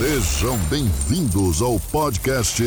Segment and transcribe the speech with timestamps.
[0.00, 2.62] Sejam bem-vindos ao podcast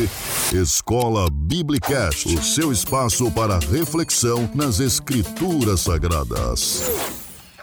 [0.52, 6.88] Escola Biblicast, o seu espaço para reflexão nas Escrituras Sagradas.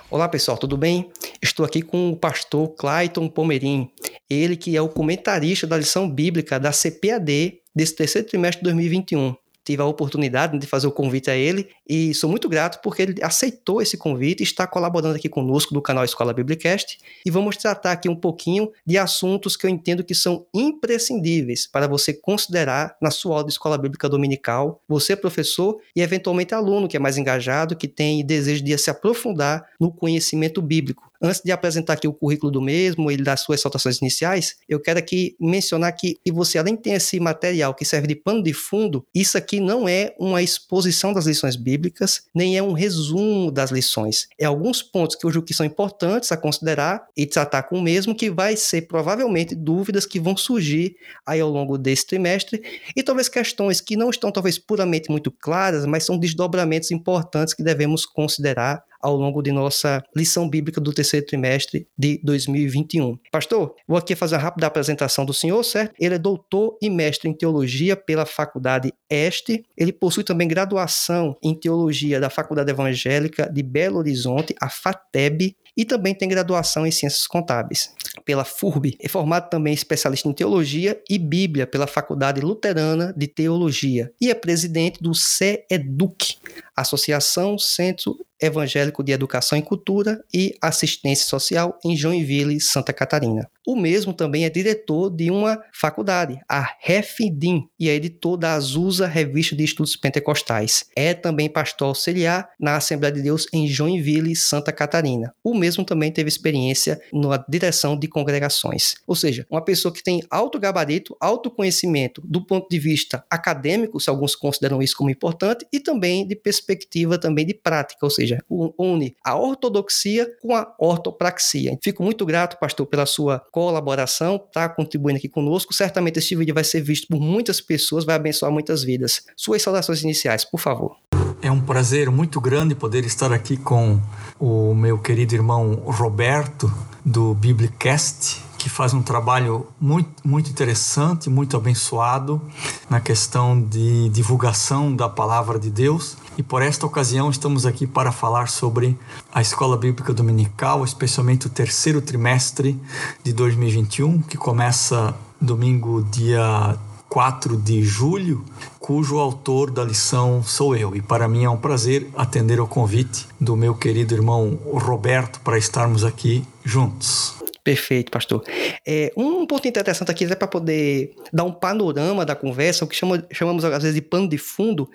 [0.10, 1.10] Olá pessoal, tudo bem?
[1.42, 3.89] Estou aqui com o pastor Clayton Pomerim,
[4.29, 9.35] ele que é o comentarista da lição bíblica da CPAD desse terceiro trimestre de 2021
[9.64, 13.23] tive a oportunidade de fazer o convite a ele e sou muito grato porque ele
[13.23, 17.91] aceitou esse convite e está colaborando aqui conosco do canal Escola Biblicast e vamos tratar
[17.91, 23.12] aqui um pouquinho de assuntos que eu entendo que são imprescindíveis para você considerar na
[23.12, 27.76] sua aula de Escola Bíblica Dominical, você professor e eventualmente aluno que é mais engajado,
[27.76, 31.10] que tem desejo de se aprofundar no conhecimento bíblico.
[31.21, 34.98] Antes de apresentar aqui o currículo do mesmo e das suas saltações iniciais, eu quero
[34.98, 39.05] aqui mencionar que você, além de ter esse material que serve de pano de fundo,
[39.13, 44.27] isso aqui não é uma exposição das lições bíblicas, nem é um resumo das lições.
[44.39, 47.81] É alguns pontos que eu julgo que são importantes a considerar e tratar com o
[47.81, 52.63] mesmo, que vai ser provavelmente dúvidas que vão surgir aí ao longo desse trimestre,
[52.96, 57.62] e talvez questões que não estão talvez puramente muito claras, mas são desdobramentos importantes que
[57.62, 63.18] devemos considerar ao longo de nossa lição bíblica do terceiro trimestre de 2021.
[63.32, 65.94] Pastor, vou aqui fazer uma rápida apresentação do senhor, certo?
[66.00, 69.63] Ele é doutor e mestre em teologia pela Faculdade Este.
[69.78, 75.86] Ele possui também graduação em teologia da Faculdade Evangélica de Belo Horizonte, a FATEB, e
[75.86, 77.94] também tem graduação em Ciências Contábeis
[78.25, 78.97] pela FURB.
[79.00, 84.36] É formado também especialista em Teologia e Bíblia pela Faculdade Luterana de Teologia e é
[84.36, 86.38] presidente do CEDUC,
[86.81, 93.47] Associação Centro Evangélico de Educação e Cultura e Assistência Social em Joinville, Santa Catarina.
[93.68, 99.06] O mesmo também é diretor de uma faculdade, a Refidim, e é editor da Azusa
[99.06, 100.85] Revista de Estudos Pentecostais.
[100.96, 105.31] É também pastor auxiliar na Assembleia de Deus em Joinville, Santa Catarina.
[105.44, 108.96] O mesmo também teve experiência na direção de congregações.
[109.06, 114.00] Ou seja, uma pessoa que tem alto gabarito, alto conhecimento do ponto de vista acadêmico,
[114.00, 116.71] se alguns consideram isso como importante, e também de perspectiva
[117.18, 121.78] também de prática, ou seja, une a ortodoxia com a ortopraxia.
[121.84, 125.74] Fico muito grato, pastor, pela sua colaboração, tá contribuindo aqui conosco.
[125.74, 129.24] Certamente este vídeo vai ser visto por muitas pessoas, vai abençoar muitas vidas.
[129.36, 130.96] Suas saudações iniciais, por favor.
[131.42, 134.00] É um prazer muito grande poder estar aqui com
[134.40, 136.72] o meu querido irmão Roberto
[137.04, 142.40] do Biblicast que faz um trabalho muito, muito interessante, muito abençoado
[142.88, 146.16] na questão de divulgação da palavra de Deus.
[146.38, 148.96] E por esta ocasião estamos aqui para falar sobre
[149.34, 152.80] a Escola Bíblica Dominical, especialmente o terceiro trimestre
[153.24, 156.78] de 2021, que começa domingo, dia
[157.10, 158.46] 4 de julho,
[158.80, 160.96] cujo autor da lição sou eu.
[160.96, 165.58] E para mim é um prazer atender ao convite do meu querido irmão Roberto para
[165.58, 167.42] estarmos aqui juntos.
[167.64, 168.44] Perfeito, pastor.
[168.88, 172.96] É, um ponto interessante aqui é para poder dar um panorama da conversa, o que
[172.96, 174.90] chama, chamamos às vezes de pano de fundo,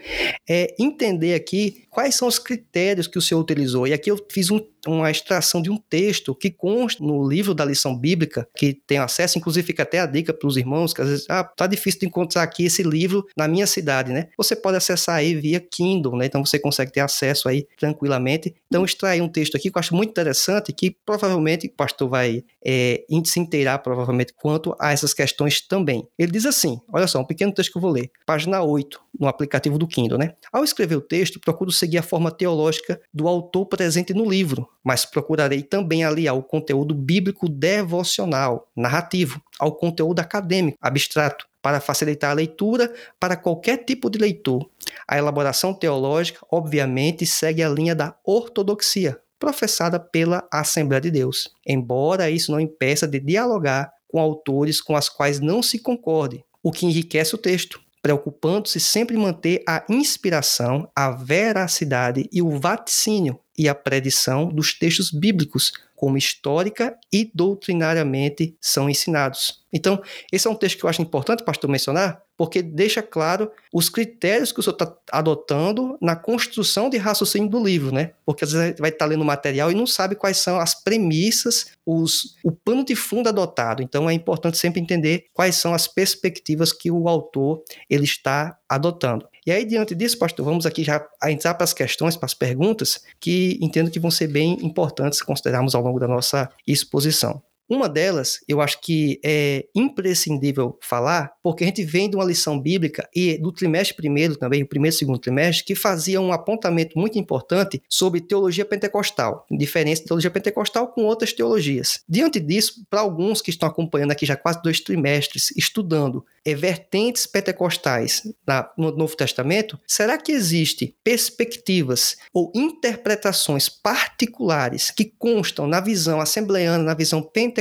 [0.48, 3.86] é entender aqui quais são os critérios que o senhor utilizou.
[3.86, 4.60] E aqui eu fiz um,
[4.90, 9.38] uma extração de um texto que consta no livro da lição bíblica, que tem acesso,
[9.38, 12.06] inclusive fica até a dica para os irmãos, que às vezes, ah, tá difícil de
[12.06, 14.28] encontrar aqui esse livro na minha cidade, né?
[14.36, 16.26] Você pode acessar aí via Kindle, né?
[16.26, 18.54] Então você consegue ter acesso aí tranquilamente.
[18.66, 22.44] Então extraí um texto aqui que eu acho muito interessante, que provavelmente o pastor vai
[22.64, 26.06] é, se inteirar provavelmente quanto a essas questões também.
[26.18, 29.26] Ele diz assim, olha só, um pequeno texto que eu vou ler, página 8, no
[29.26, 30.34] aplicativo do Kindle, né?
[30.52, 35.04] Ao escrever o texto, procuro seguir a forma teológica do autor presente no livro, mas
[35.04, 42.34] procurarei também aliar o conteúdo bíblico devocional, narrativo, ao conteúdo acadêmico, abstrato, para facilitar a
[42.34, 44.70] leitura para qualquer tipo de leitor.
[45.08, 52.30] A elaboração teológica, obviamente, segue a linha da ortodoxia, professada pela Assembleia de Deus, embora
[52.30, 56.86] isso não impeça de dialogar com autores com as quais não se concorde, o que
[56.86, 63.68] enriquece o texto, preocupando-se sempre em manter a inspiração, a veracidade e o vaticínio e
[63.68, 69.64] a predição dos textos bíblicos, como histórica e doutrinariamente são ensinados.
[69.72, 70.00] Então,
[70.30, 74.52] esse é um texto que eu acho importante, pastor, mencionar, porque deixa claro os critérios
[74.52, 78.12] que o senhor está adotando na construção de raciocínio do livro, né?
[78.24, 81.72] Porque às vezes vai estar lendo o material e não sabe quais são as premissas,
[81.84, 83.82] os, o pano de fundo adotado.
[83.82, 89.26] Então, é importante sempre entender quais são as perspectivas que o autor ele está adotando.
[89.46, 93.00] E aí, diante disso, pastor, vamos aqui já entrar para as questões, para as perguntas,
[93.20, 97.40] que entendo que vão ser bem importantes considerarmos ao longo da nossa exposição.
[97.68, 102.60] Uma delas, eu acho que é imprescindível falar, porque a gente vem de uma lição
[102.60, 106.98] bíblica e do trimestre primeiro também, o primeiro e segundo trimestre, que fazia um apontamento
[106.98, 112.00] muito importante sobre teologia pentecostal, diferença de teologia pentecostal com outras teologias.
[112.08, 117.26] Diante disso, para alguns que estão acompanhando aqui já quase dois trimestres, estudando é, vertentes
[117.26, 125.80] pentecostais na, no Novo Testamento, será que existe perspectivas ou interpretações particulares que constam na
[125.80, 127.55] visão assembleana, na visão pentecostal,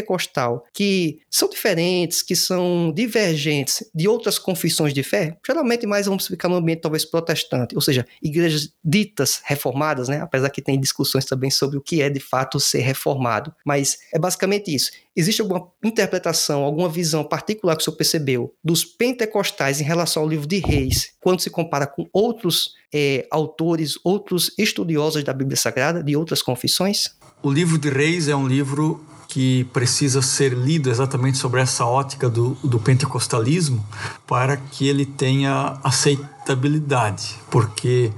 [0.73, 5.37] que são diferentes, que são divergentes de outras confissões de fé?
[5.45, 10.21] Geralmente mais vamos ficar no ambiente talvez protestante, ou seja, igrejas ditas reformadas, né?
[10.21, 14.19] apesar que tem discussões também sobre o que é de fato ser reformado, mas é
[14.19, 14.91] basicamente isso.
[15.15, 20.29] Existe alguma interpretação, alguma visão particular que o senhor percebeu dos pentecostais em relação ao
[20.29, 26.03] livro de Reis, quando se compara com outros é, autores, outros estudiosos da Bíblia Sagrada,
[26.03, 27.15] de outras confissões?
[27.41, 29.05] O livro de Reis é um livro
[29.35, 33.85] que precisa ser lido exatamente sobre essa ótica do, do pentecostalismo
[34.25, 38.13] para que ele tenha aceitabilidade, porque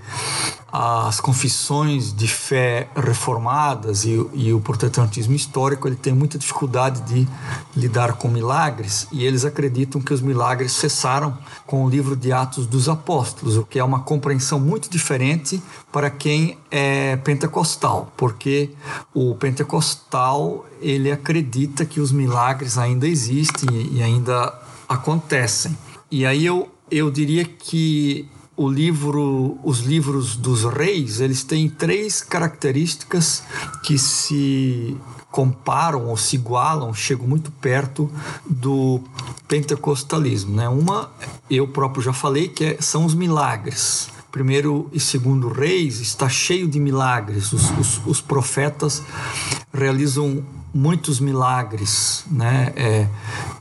[0.71, 7.27] as confissões de fé reformadas e, e, o protestantismo histórico ele tem muita dificuldade de
[7.75, 12.67] lidar com milagres e eles acreditam que os milagres cessaram com o livro de Atos
[12.67, 15.61] dos Apóstolos, o que é uma compreensão muito diferente
[15.91, 18.71] para quem é pentecostal, porque
[19.13, 24.53] o pentecostal ele acredita que os milagres ainda existem e ainda
[24.87, 25.77] acontecem.
[26.11, 32.21] E aí eu, eu diria que o livro, os livros dos reis, eles têm três
[32.21, 33.43] características
[33.83, 34.97] que se
[35.29, 38.11] comparam ou se igualam, chegam muito perto
[38.49, 38.99] do
[39.47, 40.55] pentecostalismo.
[40.55, 40.67] Né?
[40.67, 41.11] Uma,
[41.47, 44.09] eu próprio já falei, que é, são os milagres.
[44.31, 47.53] Primeiro e segundo reis está cheio de milagres.
[47.53, 49.03] Os, os, os profetas
[49.71, 50.43] realizam
[50.73, 52.73] muitos milagres, né?
[52.75, 53.07] É,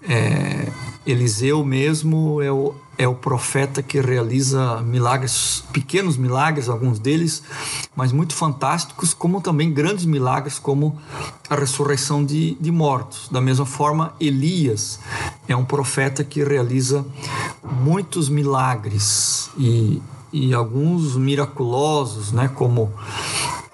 [0.08, 0.72] é,
[1.06, 7.43] Eliseu mesmo é o, é o profeta que realiza milagres, pequenos milagres, alguns deles,
[7.94, 10.98] mas muito fantásticos, como também grandes milagres, como
[11.48, 13.28] a ressurreição de, de mortos.
[13.31, 14.98] Da mesma forma, Elias
[15.46, 17.04] é um profeta que realiza
[17.62, 20.00] muitos milagres e,
[20.32, 22.93] e alguns miraculosos, né, como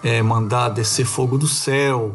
[0.02, 2.14] é, mandar descer fogo do céu,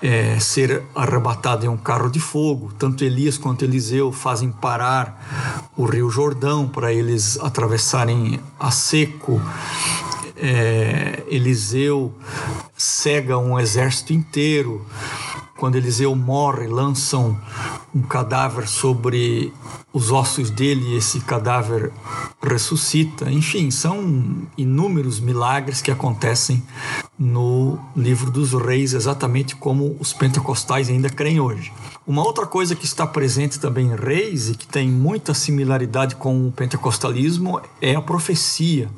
[0.00, 2.72] é, ser arrebatado em um carro de fogo.
[2.78, 9.40] Tanto Elias quanto Eliseu fazem parar o rio Jordão para eles atravessarem a seco.
[10.36, 12.14] É, Eliseu
[12.76, 14.84] cega um exército inteiro.
[15.56, 17.36] Quando Eliseu morre, lançam
[17.94, 19.52] um cadáver sobre
[19.90, 21.90] os ossos dele e esse cadáver
[22.42, 23.30] ressuscita.
[23.30, 26.62] Enfim, são inúmeros milagres que acontecem
[27.18, 31.72] no livro dos reis, exatamente como os pentecostais ainda creem hoje.
[32.06, 36.46] Uma outra coisa que está presente também em reis e que tem muita similaridade com
[36.46, 38.88] o pentecostalismo é a profecia.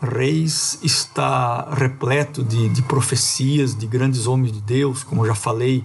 [0.00, 5.84] Reis está repleto de, de profecias de grandes homens de Deus, como eu já falei,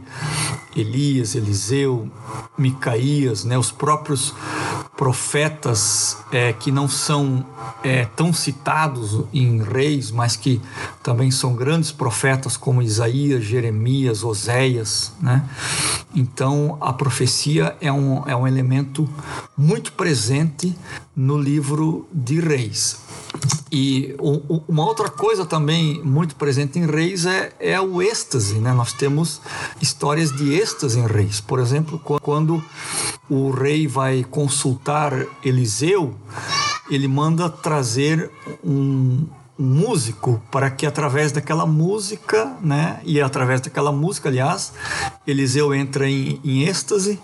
[0.76, 2.10] Elias, Eliseu,
[2.58, 4.34] Micaías, né, os próprios
[5.02, 7.44] profetas é, que não são
[7.84, 10.62] é, tão citados em reis, mas que
[11.02, 15.12] também são grandes profetas como Isaías, Jeremias, Oséias.
[15.20, 15.44] Né?
[16.14, 19.10] Então a profecia é um, é um elemento
[19.58, 20.78] muito presente
[21.22, 22.98] no livro de Reis.
[23.72, 24.16] E
[24.68, 28.56] uma outra coisa também muito presente em Reis é, é o êxtase.
[28.56, 28.74] Né?
[28.74, 29.40] Nós temos
[29.80, 31.40] histórias de êxtase em Reis.
[31.40, 32.62] Por exemplo, quando
[33.30, 35.14] o rei vai consultar
[35.46, 36.16] Eliseu,
[36.90, 38.32] ele manda trazer
[38.64, 39.28] um,
[39.60, 44.74] músico para que através daquela música, né, e através daquela música, aliás,
[45.28, 47.20] Eliseu entra em, em êxtase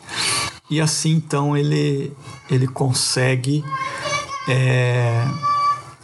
[0.70, 2.12] e assim então ele
[2.50, 3.64] ele consegue
[4.48, 5.26] é,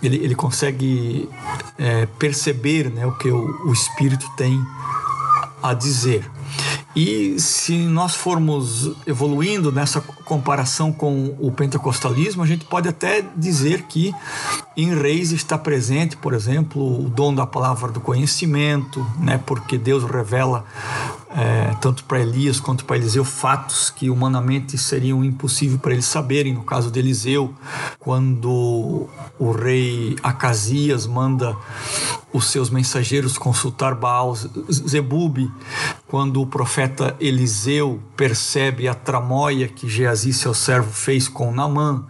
[0.02, 1.30] ele, ele consegue
[1.78, 4.62] é, perceber né, o que o, o Espírito tem
[5.62, 6.30] a dizer.
[6.96, 13.84] E se nós formos evoluindo nessa comparação com o pentecostalismo, a gente pode até dizer
[13.84, 14.14] que
[14.78, 20.04] em Reis está presente, por exemplo, o dom da palavra do conhecimento, né, porque Deus
[20.04, 20.66] revela
[21.36, 26.54] é, tanto para Elias quanto para Eliseu fatos que humanamente seriam impossíveis para eles saberem.
[26.54, 27.54] No caso de Eliseu,
[28.00, 29.08] quando
[29.40, 31.58] o rei Acasias manda
[32.32, 35.52] os seus mensageiros consultar Baal Zebub,
[36.14, 42.06] quando o profeta Eliseu percebe a tramóia que Geazi, seu servo, fez com Naamã.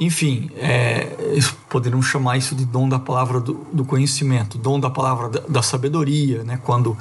[0.00, 5.28] Enfim, é, poderíamos chamar isso de dom da palavra do, do conhecimento, dom da palavra
[5.28, 6.60] da, da, sabedoria, né?
[6.64, 6.98] quando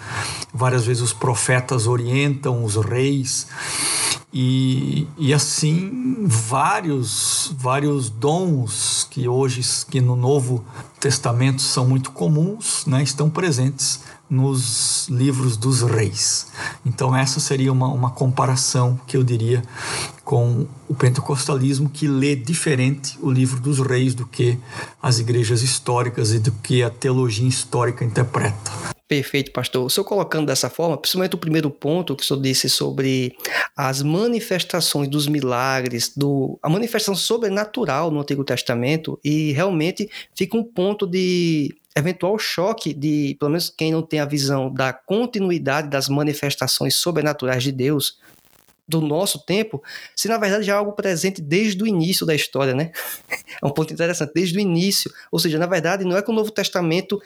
[0.54, 3.48] várias vezes os profetas orientam os reis.
[4.32, 10.64] E, e assim vários vários dons que hoje que no Novo
[11.00, 16.48] Testamento são muito comuns né, estão presentes nos livros dos reis.
[16.86, 19.62] Então, essa seria uma, uma comparação que eu diria
[20.24, 24.58] com o pentecostalismo, que lê diferente o livro dos reis do que
[25.02, 28.98] as igrejas históricas e do que a teologia histórica interpreta.
[29.08, 29.86] Perfeito, pastor.
[29.86, 33.38] O senhor colocando dessa forma, principalmente o primeiro ponto que o senhor disse sobre
[33.76, 40.64] as manifestações dos milagres, do, a manifestação sobrenatural no Antigo Testamento, e realmente fica um
[40.64, 46.08] ponto de eventual choque de, pelo menos quem não tem a visão da continuidade das
[46.08, 48.20] manifestações sobrenaturais de Deus
[48.88, 49.84] do nosso tempo,
[50.16, 52.92] se na verdade já é algo presente desde o início da história, né?
[53.60, 55.12] É um ponto interessante, desde o início.
[55.32, 57.20] Ou seja, na verdade, não é que o Novo Testamento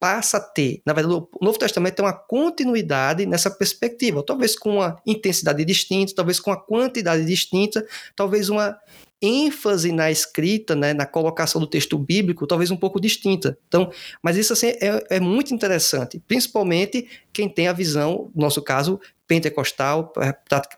[0.00, 0.80] passa a ter.
[0.84, 6.14] Na verdade, o Novo Testamento tem uma continuidade nessa perspectiva, talvez com uma intensidade distinta,
[6.14, 8.78] talvez com uma quantidade distinta, talvez uma
[9.22, 13.58] ênfase na escrita, né, na colocação do texto bíblico, talvez um pouco distinta.
[13.68, 13.92] Então,
[14.22, 18.98] mas isso assim, é, é muito interessante, principalmente quem tem a visão, no nosso caso,
[19.26, 20.12] pentecostal,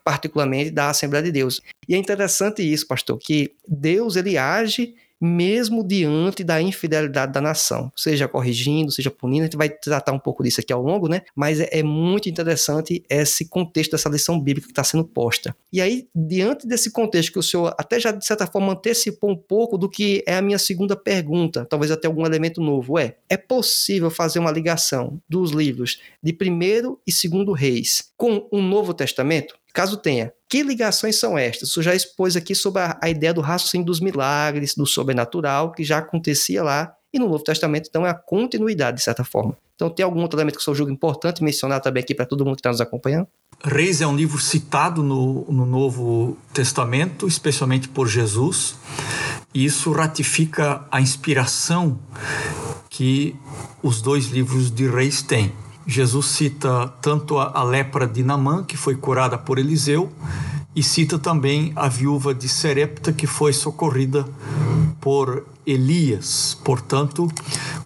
[0.03, 1.61] particularmente da Assembleia de Deus.
[1.87, 7.89] E é interessante isso, pastor, que Deus ele age mesmo diante da infidelidade da nação,
[7.95, 11.21] seja corrigindo, seja punindo, a gente vai tratar um pouco disso aqui ao longo, né?
[11.33, 15.55] Mas é, é muito interessante esse contexto dessa lição bíblica que está sendo posta.
[15.71, 19.37] E aí, diante desse contexto que o senhor até já, de certa forma, antecipou um
[19.37, 23.37] pouco do que é a minha segunda pergunta, talvez até algum elemento novo, é, é
[23.37, 29.55] possível fazer uma ligação dos livros de primeiro e segundo reis com o Novo Testamento?
[29.73, 31.69] Caso tenha, que ligações são estas?
[31.69, 35.83] Isso já expôs aqui sobre a, a ideia do raciocínio dos milagres, do sobrenatural, que
[35.83, 39.57] já acontecia lá, e no Novo Testamento, então, é a continuidade, de certa forma.
[39.75, 42.55] Então, tem algum outro elemento que eu julgo importante mencionar também aqui para todo mundo
[42.55, 43.27] que está nos acompanhando?
[43.63, 48.75] Reis é um livro citado no, no Novo Testamento, especialmente por Jesus,
[49.53, 51.99] e isso ratifica a inspiração
[52.89, 53.35] que
[53.81, 55.51] os dois livros de Reis têm.
[55.85, 60.11] Jesus cita tanto a, a lepra de Namã, que foi curada por Eliseu,
[60.75, 64.25] e cita também a viúva de Serepta, que foi socorrida
[64.99, 66.57] por Elias.
[66.63, 67.27] Portanto,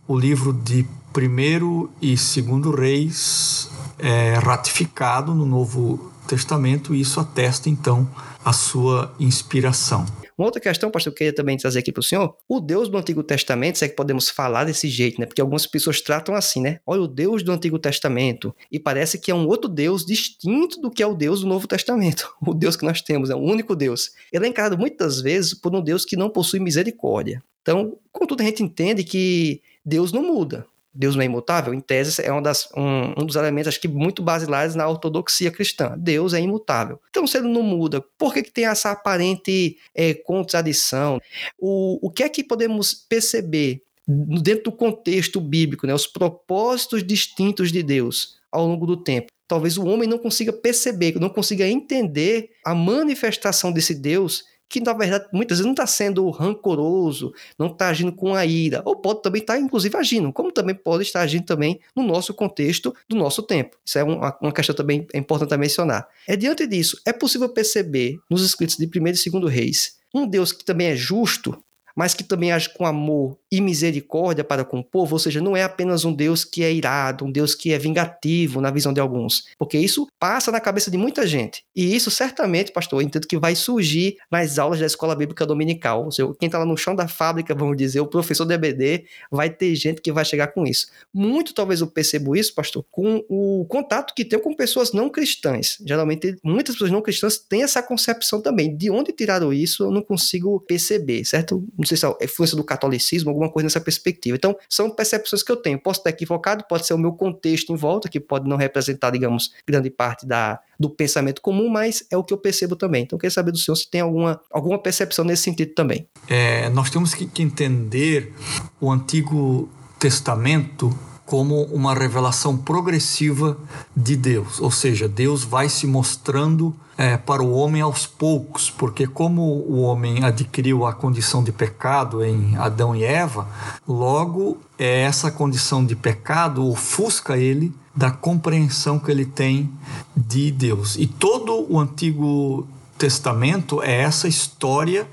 [0.07, 7.69] o livro de primeiro e segundo reis é ratificado no Novo Testamento e isso atesta
[7.69, 8.07] então
[8.45, 10.05] a sua inspiração.
[10.37, 12.87] Uma outra questão, pastor, que eu queria também trazer aqui para o senhor, o Deus
[12.87, 15.25] do Antigo Testamento, se é que podemos falar desse jeito, né?
[15.25, 16.79] Porque algumas pessoas tratam assim, né?
[16.85, 20.91] Olha, o Deus do Antigo Testamento, e parece que é um outro Deus distinto do
[20.91, 22.31] que é o Deus do Novo Testamento.
[22.47, 24.11] O Deus que nós temos é o único Deus.
[24.31, 27.43] Ele é encarado muitas vezes por um Deus que não possui misericórdia.
[27.61, 30.65] Então, contudo, a gente entende que Deus não muda.
[30.97, 34.23] Deus não é imutável, em tese é das, um, um, dos elementos, acho que muito
[34.23, 35.93] basilares na ortodoxia cristã.
[35.95, 36.99] Deus é imutável.
[37.11, 41.21] Então, se ele não muda, por que, que tem essa aparente é, contradição?
[41.59, 47.71] O, o que é que podemos perceber dentro do contexto bíblico, né, os propósitos distintos
[47.71, 49.27] de Deus ao longo do tempo?
[49.47, 54.93] Talvez o homem não consiga perceber, não consiga entender a manifestação desse Deus que na
[54.93, 59.21] verdade muitas vezes não está sendo rancoroso, não está agindo com a ira, ou pode
[59.21, 63.15] também estar tá, inclusive agindo, como também pode estar agindo também no nosso contexto do
[63.15, 63.77] nosso tempo.
[63.85, 66.07] Isso é uma, uma questão também é importante mencionar.
[66.27, 70.51] É diante disso, é possível perceber nos escritos de primeiro e segundo reis um Deus
[70.51, 71.61] que também é justo,
[71.95, 75.55] mas que também age com amor e misericórdia para com o povo, ou seja, não
[75.55, 78.99] é apenas um Deus que é irado, um Deus que é vingativo na visão de
[78.99, 81.63] alguns, porque isso passa na cabeça de muita gente.
[81.75, 86.05] E isso certamente, pastor, eu entendo que vai surgir nas aulas da escola bíblica dominical.
[86.05, 89.05] Ou seja, quem está lá no chão da fábrica, vamos dizer, o professor do EBD,
[89.31, 90.87] vai ter gente que vai chegar com isso.
[91.13, 95.77] Muito talvez eu percebo isso, pastor, com o contato que tenho com pessoas não cristãs.
[95.85, 98.75] Geralmente, muitas pessoas não cristãs têm essa concepção também.
[98.75, 101.63] De onde tiraram isso, eu não consigo perceber, certo?
[101.77, 104.35] Não sei se é influência do catolicismo, alguma coisa nessa perspectiva.
[104.35, 105.79] Então, são percepções que eu tenho.
[105.79, 109.53] Posso estar equivocado, pode ser o meu contexto em volta, que pode não representar, digamos,
[109.65, 113.03] grande parte da, do pensamento comum, mas é o que eu percebo também.
[113.03, 116.07] Então, queria saber do senhor se tem alguma, alguma percepção nesse sentido também.
[116.27, 118.33] É, nós temos que entender
[118.81, 123.57] o Antigo Testamento como uma revelação progressiva
[123.93, 129.05] de Deus, ou seja, Deus vai se mostrando é, para o homem aos poucos, porque
[129.05, 133.45] como o homem adquiriu a condição de pecado em Adão e Eva,
[133.85, 139.69] logo é essa condição de pecado ofusca ele da compreensão que ele tem
[140.15, 140.95] de Deus.
[140.95, 142.65] E todo o Antigo
[142.97, 145.05] Testamento é essa história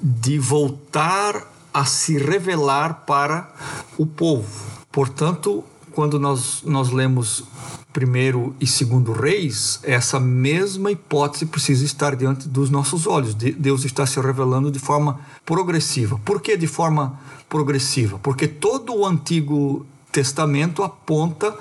[0.00, 3.50] de voltar a se revelar para
[3.96, 7.44] o povo Portanto, quando nós, nós lemos
[7.92, 13.34] primeiro e segundo reis, essa mesma hipótese precisa estar diante dos nossos olhos.
[13.34, 16.18] Deus está se revelando de forma progressiva.
[16.24, 17.18] Por que de forma
[17.48, 18.18] progressiva?
[18.18, 21.56] Porque todo o Antigo Testamento aponta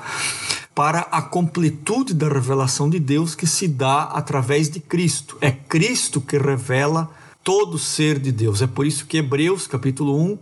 [0.74, 5.38] para a completude da revelação de Deus que se dá através de Cristo.
[5.42, 7.10] É Cristo que revela
[7.43, 8.62] todo ser de Deus.
[8.62, 10.38] É por isso que Hebreus, capítulo 1,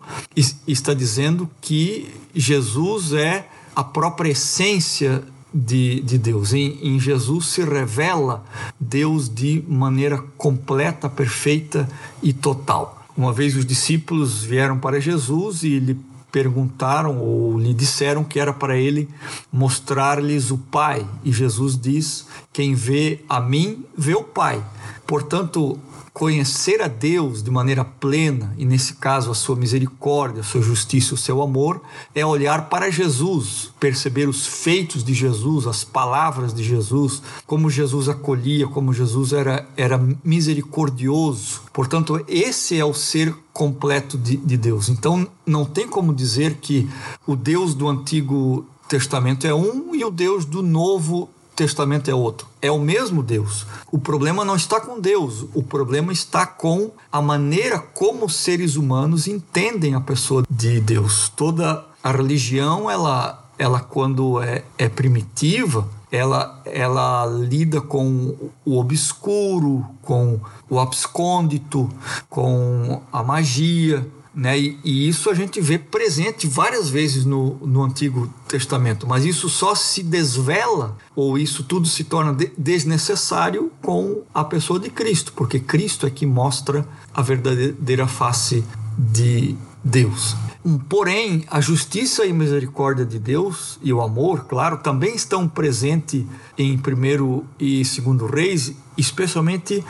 [0.67, 6.53] está dizendo que Jesus é a própria essência de, de Deus.
[6.53, 8.43] Em, em Jesus se revela
[8.79, 11.87] Deus de maneira completa, perfeita
[12.21, 13.03] e total.
[13.15, 15.97] Uma vez os discípulos vieram para Jesus e lhe
[16.31, 19.09] perguntaram ou lhe disseram que era para ele
[19.51, 21.05] mostrar-lhes o Pai.
[21.23, 24.63] E Jesus diz: Quem vê a mim, vê o Pai.
[25.09, 25.75] Portanto,
[26.13, 31.15] conhecer a Deus de maneira plena, e nesse caso a sua misericórdia, a sua justiça,
[31.15, 31.81] o seu amor,
[32.13, 38.07] é olhar para Jesus, perceber os feitos de Jesus, as palavras de Jesus, como Jesus
[38.07, 41.61] acolhia, como Jesus era, era misericordioso.
[41.73, 44.89] Portanto, esse é o ser completo de, de Deus.
[44.89, 46.87] Então, não tem como dizer que
[47.25, 52.47] o Deus do Antigo Testamento é um e o Deus do Novo Testamento é outro.
[52.61, 53.65] É o mesmo Deus.
[53.91, 59.27] O problema não está com Deus, o problema está com a maneira como seres humanos
[59.27, 61.27] entendem a pessoa de Deus.
[61.35, 69.85] Toda a religião, ela, ela quando é, é primitiva, ela, ela lida com o obscuro,
[70.01, 70.39] com
[70.69, 71.89] o abscôndito,
[72.29, 74.59] com a magia, né?
[74.59, 79.49] E, e, isso a gente vê presente várias vezes no, no Antigo Testamento, mas isso
[79.49, 85.33] só se desvela, ou isso tudo se torna de, desnecessário com a pessoa de Cristo,
[85.35, 88.63] porque Cristo é que mostra a verdadeira face
[88.97, 90.35] de Deus.
[90.89, 96.25] Porém, a justiça e misericórdia de Deus e o amor, claro, também estão presentes
[96.57, 99.83] em 1 e 2 Reis, especialmente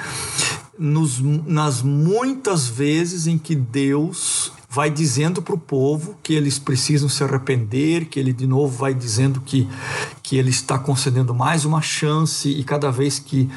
[0.79, 7.09] nos, nas muitas vezes em que Deus vai dizendo para o povo que eles precisam
[7.09, 9.67] se arrepender, que ele de novo vai dizendo que,
[10.21, 13.50] que ele está concedendo mais uma chance e cada vez que,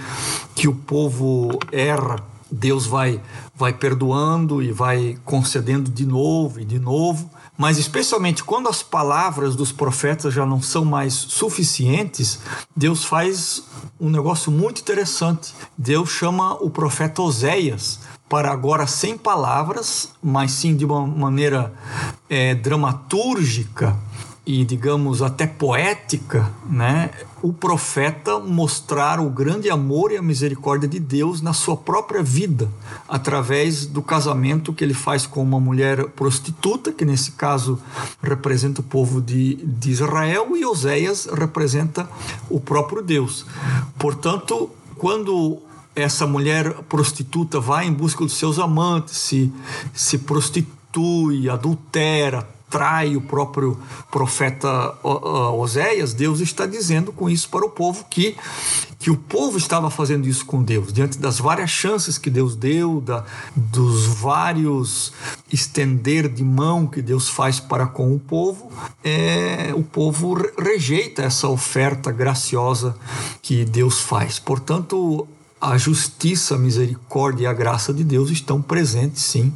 [0.55, 2.17] que o povo erra,
[2.51, 3.21] Deus vai,
[3.63, 7.31] vai perdoando e vai concedendo de novo e de novo.
[7.57, 12.41] Mas, especialmente quando as palavras dos profetas já não são mais suficientes,
[12.75, 13.63] Deus faz
[14.01, 15.55] um negócio muito interessante.
[15.79, 21.73] Deus chama o profeta Oséias para agora sem palavras, mas sim de uma maneira
[22.29, 23.97] é, dramatúrgica
[24.45, 30.99] e, digamos, até poética, né, o profeta mostrar o grande amor e a misericórdia de
[30.99, 32.69] Deus na sua própria vida,
[33.09, 37.81] através do casamento que ele faz com uma mulher prostituta, que nesse caso
[38.21, 42.09] representa o povo de, de Israel, e Oséias representa
[42.51, 43.47] o próprio Deus.
[43.97, 45.59] Portanto, quando
[45.95, 49.53] essa mulher prostituta vai em busca dos seus amantes, se,
[49.95, 53.79] se prostitui, adultera, trai o próprio
[54.11, 58.35] profeta Oséias, Deus está dizendo com isso para o povo que,
[58.99, 63.03] que o povo estava fazendo isso com Deus, diante das várias chances que Deus deu,
[63.03, 65.13] da, dos vários
[65.53, 68.73] estender de mão que Deus faz para com o povo,
[69.05, 72.97] é, o povo rejeita essa oferta graciosa
[73.43, 74.39] que Deus faz.
[74.39, 75.29] Portanto,
[75.61, 79.53] a justiça, a misericórdia e a graça de Deus estão presentes, sim,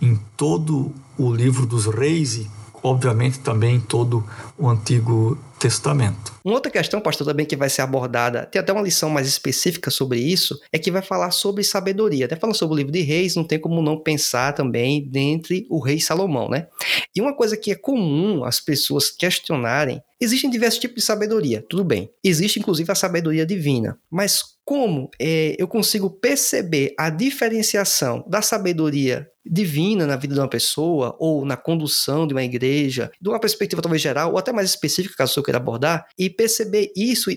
[0.00, 4.24] em todo o livro dos reis e obviamente também em todo
[4.58, 6.32] o Antigo Testamento.
[6.42, 9.90] Uma outra questão, pastor, também que vai ser abordada, tem até uma lição mais específica
[9.90, 12.24] sobre isso, é que vai falar sobre sabedoria.
[12.24, 15.78] Até falando sobre o livro de Reis, não tem como não pensar também dentre o
[15.78, 16.66] rei Salomão, né?
[17.14, 21.84] E uma coisa que é comum as pessoas questionarem, existem diversos tipos de sabedoria, tudo
[21.84, 22.10] bem.
[22.24, 29.29] Existe inclusive a sabedoria divina, mas como é, eu consigo perceber a diferenciação da sabedoria
[29.44, 33.82] divina na vida de uma pessoa ou na condução de uma igreja, de uma perspectiva
[33.82, 37.30] talvez geral ou até mais específica, caso eu queira abordar, e perceber isso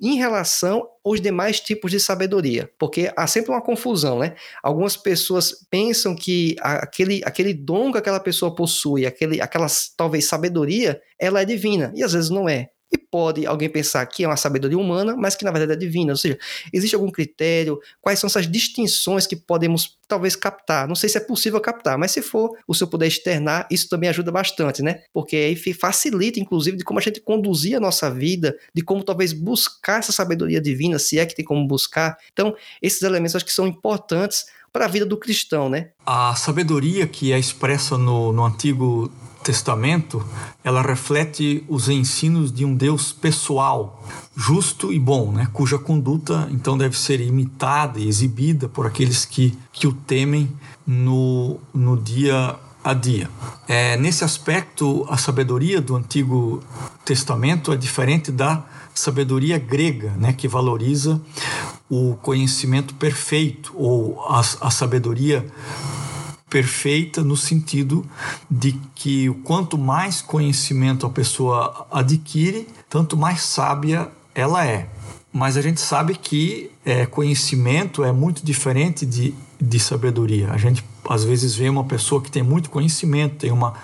[0.00, 4.34] em relação aos demais tipos de sabedoria, porque há sempre uma confusão, né?
[4.62, 11.00] Algumas pessoas pensam que aquele, aquele dom que aquela pessoa possui, aquele, aquela talvez sabedoria,
[11.18, 12.68] ela é divina, e às vezes não é.
[13.10, 16.12] Pode alguém pensar que é uma sabedoria humana, mas que na verdade é divina.
[16.12, 16.38] Ou seja,
[16.72, 17.80] existe algum critério?
[18.00, 20.86] Quais são essas distinções que podemos talvez captar?
[20.86, 24.08] Não sei se é possível captar, mas se for, o senhor puder externar, isso também
[24.08, 25.02] ajuda bastante, né?
[25.12, 29.32] Porque aí facilita, inclusive, de como a gente conduzir a nossa vida, de como talvez
[29.32, 32.16] buscar essa sabedoria divina, se é que tem como buscar.
[32.32, 35.90] Então, esses elementos acho que são importantes para a vida do cristão, né?
[36.06, 39.10] A sabedoria que é expressa no, no Antigo
[39.42, 40.24] Testamento,
[40.62, 44.04] ela reflete os ensinos de um Deus pessoal,
[44.36, 45.48] justo e bom, né?
[45.52, 50.50] cuja conduta então deve ser imitada e exibida por aqueles que, que o temem
[50.86, 53.28] no, no dia a dia.
[53.68, 56.62] É, nesse aspecto, a sabedoria do Antigo
[57.04, 61.20] Testamento é diferente da sabedoria grega, né, que valoriza
[61.88, 65.46] o conhecimento perfeito ou a, a sabedoria
[66.50, 68.04] perfeita no sentido
[68.50, 74.88] de que quanto mais conhecimento a pessoa adquire, tanto mais sábia ela é.
[75.32, 80.50] Mas a gente sabe que é, conhecimento é muito diferente de, de sabedoria.
[80.50, 83.74] A gente às vezes vê uma pessoa que tem muito conhecimento, tem uma,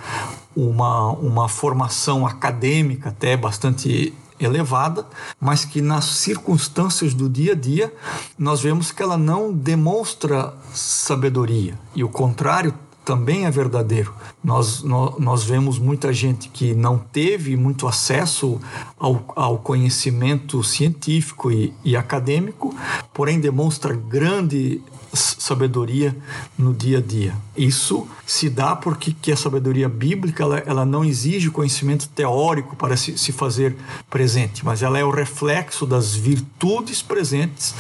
[0.56, 5.06] uma, uma formação acadêmica até bastante elevada,
[5.40, 7.92] mas que nas circunstâncias do dia a dia
[8.38, 11.78] nós vemos que ela não demonstra sabedoria.
[11.94, 12.74] E o contrário
[13.06, 14.12] também é verdadeiro.
[14.42, 18.60] Nós, nós, nós, vemos muita gente que não teve muito acesso
[18.98, 22.74] ao, ao conhecimento científico e, e acadêmico,
[23.12, 24.80] porém demonstra grande
[25.16, 26.14] sabedoria
[26.58, 27.34] no dia a dia.
[27.56, 32.96] Isso se dá porque que a sabedoria bíblica ela, ela não exige conhecimento teórico para
[32.96, 33.74] se, se fazer
[34.10, 37.74] presente, mas ela é o reflexo das virtudes presentes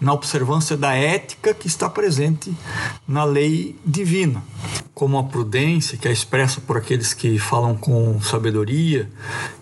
[0.00, 2.52] na observância da ética que está presente
[3.06, 4.42] na lei divina,
[4.94, 9.08] como a prudência que é expressa por aqueles que falam com sabedoria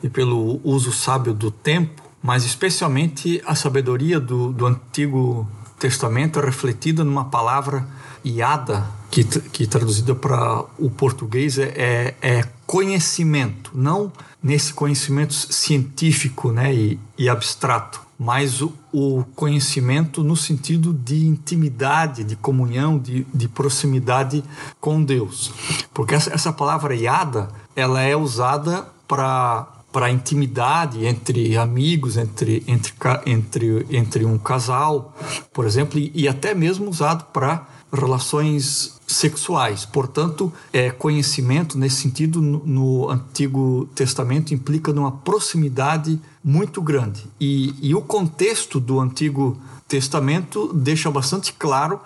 [0.03, 5.49] e pelo uso sábio do tempo, mas especialmente a sabedoria do, do antigo
[5.79, 7.89] Testamento é refletida numa palavra
[8.23, 16.53] iada, que, que traduzida para o português é, é, é, conhecimento, não nesse conhecimento científico
[16.53, 23.27] né, e, e abstrato, mas o, o, conhecimento no sentido de intimidade, de comunhão, de,
[23.33, 24.45] de proximidade
[24.79, 25.51] com Deus.
[25.95, 32.63] Porque essa, essa palavra iada, ela é usada para para a intimidade entre amigos, entre,
[32.67, 32.93] entre,
[33.27, 35.17] entre, entre um casal,
[35.53, 39.85] por exemplo, e, e até mesmo usado para relações sexuais.
[39.85, 47.25] Portanto, é, conhecimento nesse sentido no, no, Antigo Testamento implica numa proximidade muito grande.
[47.41, 52.01] E, e o contexto do Antigo Testamento deixa bastante claro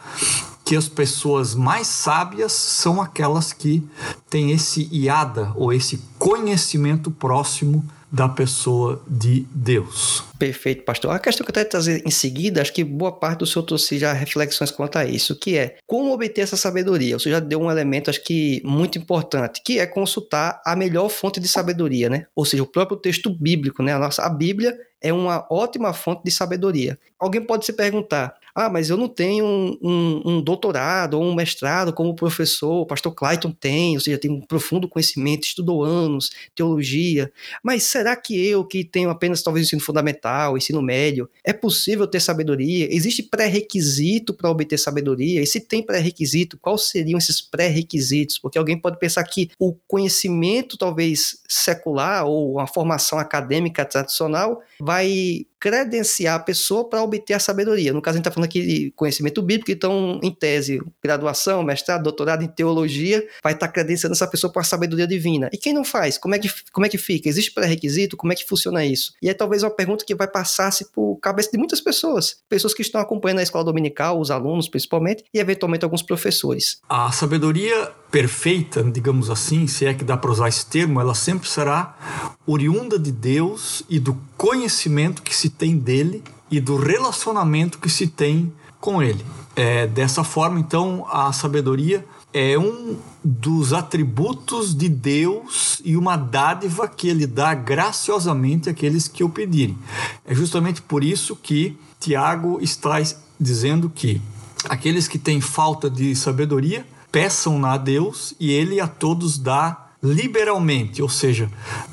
[0.64, 3.86] que as pessoas mais sábias são aquelas que
[4.30, 10.22] têm esse iada ou esse conhecimento próximo da pessoa de Deus.
[10.38, 11.10] Perfeito, pastor.
[11.10, 13.98] A questão que eu quero trazer em seguida, acho que boa parte do senhor trouxe
[13.98, 17.18] já reflexões quanto a isso, que é como obter essa sabedoria.
[17.18, 21.40] Senhor já deu um elemento, acho que muito importante, que é consultar a melhor fonte
[21.40, 22.26] de sabedoria, né?
[22.36, 23.92] Ou seja, o próprio texto bíblico, né?
[23.92, 26.96] A nossa a Bíblia é uma ótima fonte de sabedoria.
[27.18, 31.34] Alguém pode se perguntar: ah, mas eu não tenho um, um, um, doutorado ou um
[31.34, 35.82] mestrado como o professor, o pastor Clayton tem, ou seja, tem um profundo conhecimento, estudou
[35.82, 37.32] anos, teologia.
[37.62, 42.20] Mas será que eu, que tenho apenas talvez ensino fundamental, ensino médio, é possível ter
[42.20, 42.94] sabedoria?
[42.94, 45.42] Existe pré-requisito para obter sabedoria?
[45.42, 48.38] E se tem pré-requisito, quais seriam esses pré-requisitos?
[48.38, 55.46] Porque alguém pode pensar que o conhecimento, talvez secular, ou a formação acadêmica tradicional, vai
[55.64, 57.90] credenciar a pessoa para obter a sabedoria.
[57.90, 62.02] No caso, a gente está falando aqui de conhecimento bíblico, então, em tese, graduação, mestrado,
[62.02, 65.48] doutorado em teologia, vai estar tá credenciando essa pessoa para a sabedoria divina.
[65.52, 66.18] E quem não faz?
[66.18, 67.28] Como é que, como é que fica?
[67.28, 68.16] Existe pré-requisito?
[68.16, 69.12] Como é que funciona isso?
[69.22, 72.82] E é talvez uma pergunta que vai passar-se por cabeça de muitas pessoas, pessoas que
[72.82, 76.78] estão acompanhando a escola dominical, os alunos principalmente, e eventualmente alguns professores.
[76.88, 81.48] A sabedoria perfeita, digamos assim, se é que dá para usar esse termo, ela sempre
[81.48, 86.22] será oriunda de Deus e do conhecimento que se tem dele
[86.54, 89.24] e do relacionamento que se tem com ele.
[89.56, 96.86] É, dessa forma, então, a sabedoria é um dos atributos de Deus e uma dádiva
[96.86, 99.76] que ele dá graciosamente àqueles que o pedirem.
[100.24, 103.02] É justamente por isso que Tiago está
[103.38, 104.22] dizendo que
[104.68, 111.02] aqueles que têm falta de sabedoria peçam a Deus e ele a todos dá liberalmente,
[111.02, 111.50] ou seja,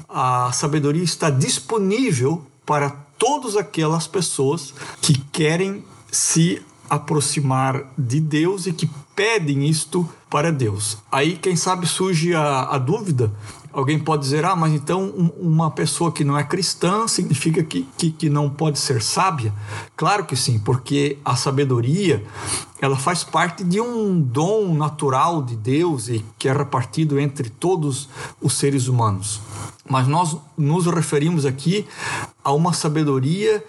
[0.10, 2.90] a sabedoria está disponível para
[3.22, 10.98] todas aquelas pessoas que querem se aproximar de Deus e que pedem isto para Deus.
[11.12, 13.32] Aí, quem sabe, surge a, a dúvida
[13.74, 18.12] Alguém pode dizer, ah, mas então uma pessoa que não é cristã significa que, que,
[18.12, 19.54] que, não pode ser sábia?
[19.96, 22.24] Claro que sim, porque a sabedoria
[22.82, 28.10] ela faz parte de um dom natural de Deus e que é repartido entre todos
[28.42, 29.40] os seres humanos.
[29.90, 31.86] Mas nós nos referimos aqui
[32.44, 33.64] a uma sabedoria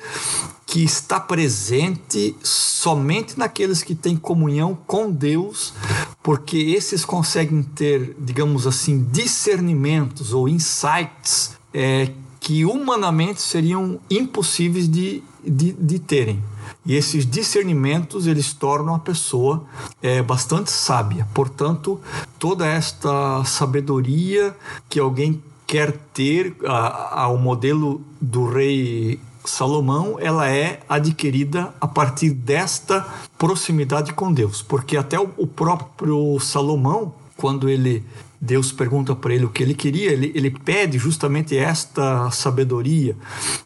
[0.72, 5.74] que está presente somente naqueles que têm comunhão com Deus,
[6.22, 15.22] porque esses conseguem ter, digamos assim, discernimentos ou insights é, que humanamente seriam impossíveis de,
[15.46, 16.42] de, de, terem.
[16.86, 19.66] E esses discernimentos eles tornam a pessoa
[20.00, 21.28] é, bastante sábia.
[21.34, 22.00] Portanto,
[22.38, 24.56] toda esta sabedoria
[24.88, 33.06] que alguém quer ter ao modelo do rei Salomão ela é adquirida a partir desta
[33.38, 38.04] proximidade com Deus, porque até o, próprio Salomão, quando ele
[38.40, 43.16] Deus pergunta para ele o que ele queria, ele, ele pede justamente esta sabedoria.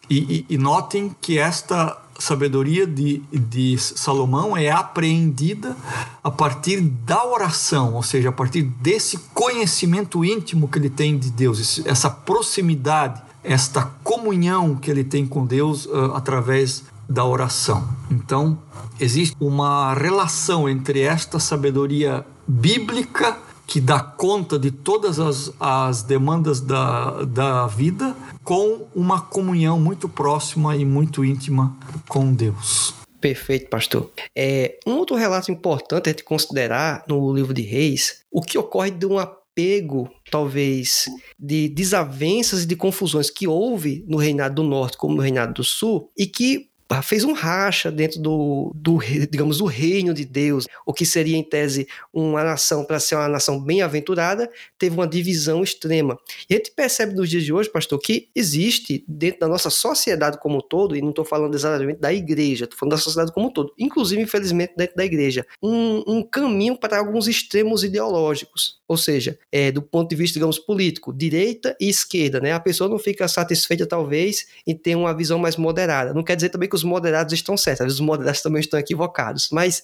[0.08, 5.76] E, e, e notem que esta sabedoria de, de Salomão é apreendida
[6.22, 11.30] a partir da oração, ou seja, a partir desse conhecimento íntimo que ele tem de
[11.30, 17.88] Deus, essa proximidade esta comunhão que ele tem com Deus uh, através da oração.
[18.10, 18.58] Então,
[18.98, 26.60] existe uma relação entre esta sabedoria bíblica que dá conta de todas as, as demandas
[26.60, 31.76] da, da vida com uma comunhão muito próxima e muito íntima
[32.08, 32.94] com Deus.
[33.20, 34.10] Perfeito, pastor.
[34.36, 38.90] É, um outro relato importante a gente considerar no livro de Reis, o que ocorre
[38.90, 41.04] de uma apego, talvez,
[41.38, 45.64] de desavenças e de confusões que houve no Reinado do Norte como no Reinado do
[45.64, 46.68] Sul e que
[47.02, 48.98] fez um racha dentro do, do,
[49.30, 53.28] digamos, do reino de Deus, o que seria em tese uma nação para ser uma
[53.28, 56.18] nação bem-aventurada, teve uma divisão extrema.
[56.48, 60.38] E a gente percebe nos dias de hoje, pastor, que existe dentro da nossa sociedade
[60.40, 63.48] como um todo, e não estou falando exatamente da igreja, estou falando da sociedade como
[63.48, 68.96] um todo, inclusive, infelizmente, dentro da igreja, um, um caminho para alguns extremos ideológicos, ou
[68.96, 72.52] seja, é, do ponto de vista, digamos, político, direita e esquerda, né?
[72.52, 76.14] A pessoa não fica satisfeita, talvez, em ter uma visão mais moderada.
[76.14, 78.78] Não quer dizer também que os moderados estão certos, às vezes os moderados também estão
[78.78, 79.82] equivocados, mas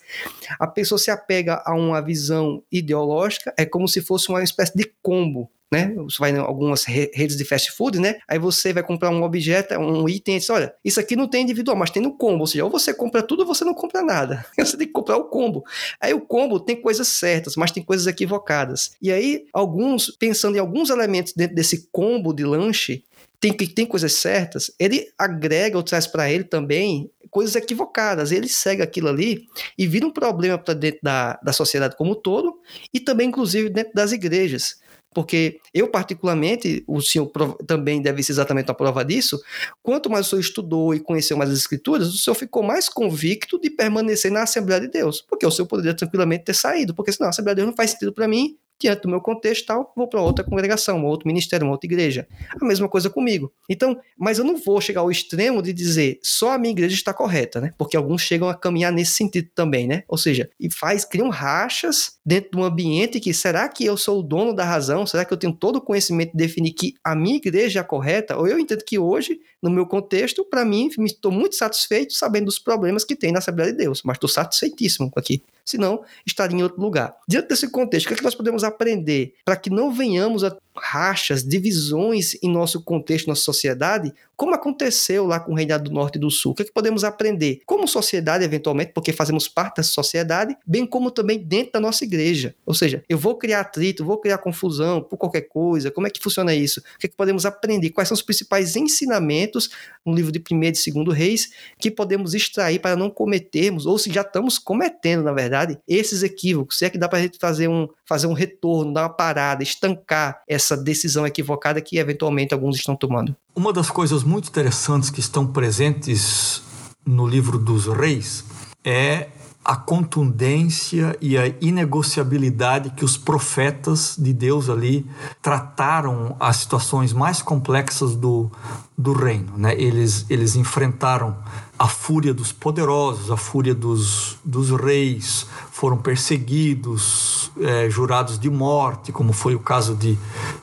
[0.59, 4.93] a pessoa se apega a uma visão ideológica, é como se fosse uma espécie de
[5.03, 5.95] combo, né?
[5.97, 8.19] Você vai em algumas redes de fast food, né?
[8.29, 11.43] Aí você vai comprar um objeto, um item, e diz, olha, isso aqui não tem
[11.43, 14.03] individual, mas tem no combo, ou seja, ou você compra tudo ou você não compra
[14.03, 14.45] nada.
[14.59, 15.65] Você tem que comprar o combo.
[16.01, 18.93] Aí o combo tem coisas certas, mas tem coisas equivocadas.
[19.01, 23.03] E aí alguns, pensando em alguns elementos dentro desse combo de lanche,
[23.43, 28.31] tem, tem coisas certas, ele agrega ou traz para ele também coisas equivocadas.
[28.31, 32.15] Ele segue aquilo ali e vira um problema para dentro da, da sociedade como um
[32.15, 32.61] todo
[32.95, 34.81] e também, inclusive, dentro das igrejas.
[35.13, 37.31] Porque eu, particularmente, o senhor
[37.67, 39.43] também deve ser exatamente a prova disso,
[39.83, 43.61] quanto mais o senhor estudou e conheceu mais as escrituras, o senhor ficou mais convicto
[43.61, 45.21] de permanecer na Assembleia de Deus.
[45.21, 47.91] Porque o senhor poderia tranquilamente ter saído, porque senão a Assembleia de Deus não faz
[47.91, 51.67] sentido para mim, diante do meu contexto tal, vou para outra congregação, um outro ministério,
[51.67, 52.27] uma outra igreja.
[52.61, 53.53] A mesma coisa comigo.
[53.69, 57.15] Então, mas eu não vou chegar ao extremo de dizer só a minha igreja está
[57.15, 57.73] correta, né?
[57.79, 60.05] Porque alguns chegam a caminhar nesse sentido também, né?
[60.09, 64.21] Ou seja, e faz, criam rachas dentro de um ambiente que será que eu sou
[64.21, 65.07] o dono da razão?
[65.07, 68.37] Será que eu tenho todo o conhecimento de definir que a minha igreja é correta?
[68.37, 72.59] Ou eu entendo que hoje, no meu contexto, para mim, estou muito satisfeito sabendo dos
[72.59, 76.81] problemas que tem na Assembleia de Deus, mas estou satisfeitíssimo aqui senão estaria em outro
[76.81, 77.15] lugar.
[77.27, 80.57] Diante desse contexto, o que, é que nós podemos aprender para que não venhamos a
[80.77, 86.17] rachas, divisões em nosso contexto, nossa sociedade, como aconteceu lá com o Reinado do Norte
[86.17, 86.53] e do Sul?
[86.53, 90.85] O que, é que podemos aprender como sociedade, eventualmente, porque fazemos parte dessa sociedade, bem
[90.85, 92.55] como também dentro da nossa igreja?
[92.67, 96.21] Ou seja, eu vou criar atrito, vou criar confusão por qualquer coisa, como é que
[96.21, 96.81] funciona isso?
[96.81, 97.91] O que, é que podemos aprender?
[97.91, 99.71] Quais são os principais ensinamentos
[100.05, 104.13] no livro de 1 e 2 Reis que podemos extrair para não cometermos, ou se
[104.13, 106.79] já estamos cometendo, na verdade, esses equívocos?
[106.79, 109.63] Se é que dá para a gente fazer um, fazer um retorno, dar uma parada,
[109.63, 113.35] estancar essa decisão equivocada que eventualmente alguns estão tomando.
[113.55, 116.63] Uma das coisas muito interessantes que estão presentes
[117.05, 118.45] no livro dos reis
[118.85, 119.29] é
[119.65, 125.07] a contundência e a inegociabilidade que os profetas de Deus ali
[125.41, 128.51] trataram as situações mais complexas do,
[128.99, 129.57] do reino.
[129.57, 129.75] Né?
[129.81, 131.37] Eles, eles enfrentaram
[131.79, 139.13] a fúria dos poderosos, a fúria dos, dos reis, foram perseguidos, é, jurados de morte,
[139.13, 140.19] como foi o caso de,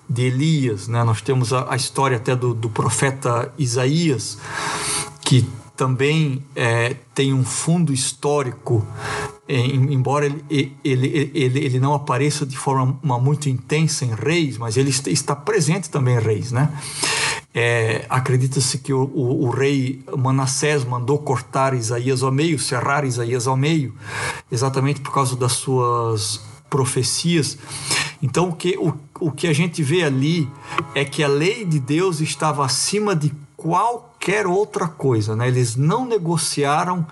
[0.09, 0.89] de Elias.
[0.89, 1.01] Né?
[1.05, 4.37] Nós temos a, a história até do, do profeta Isaías,
[5.21, 5.47] que
[5.79, 8.85] também é, tem um fundo histórico,
[9.47, 14.75] é, embora ele, ele, ele, ele não apareça de forma muito intensa em Reis, mas
[14.75, 16.69] ele está presente também em Reis, né?
[17.55, 23.47] É, Acredita-se que o, o, o, rei Manassés mandou cortar Isaías ao meio, serrar Isaías
[23.47, 23.95] ao meio,
[24.51, 27.57] exatamente por causa das suas profecias.
[28.21, 30.45] Então, o que, o, o que a gente vê ali
[30.93, 35.35] é que a lei de Deus estava acima de qualquer outra coisa.
[35.35, 35.49] Né?
[35.49, 37.05] Eles não negociaram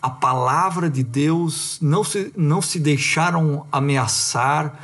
[0.00, 4.78] a palavra de Deus, não se, não se deixaram ameaçar,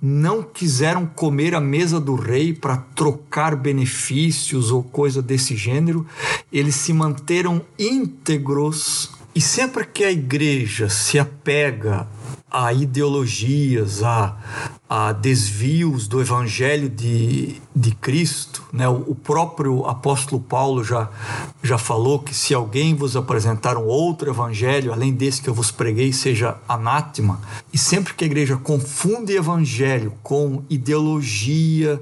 [0.00, 6.06] não quiseram comer a mesa do rei para trocar benefícios ou coisa desse gênero.
[6.52, 9.10] Eles se manteram íntegros.
[9.34, 12.08] E sempre que a igreja se apega
[12.50, 14.36] a ideologias, a,
[14.90, 18.64] a desvios do evangelho de, de Cristo.
[18.72, 18.88] Né?
[18.88, 21.08] O, próprio apóstolo Paulo já,
[21.62, 25.70] já falou que se alguém vos apresentar um outro evangelho, além desse que eu vos
[25.70, 27.40] preguei, seja anátema.
[27.72, 32.00] E sempre que a igreja confunde evangelho com ideologia,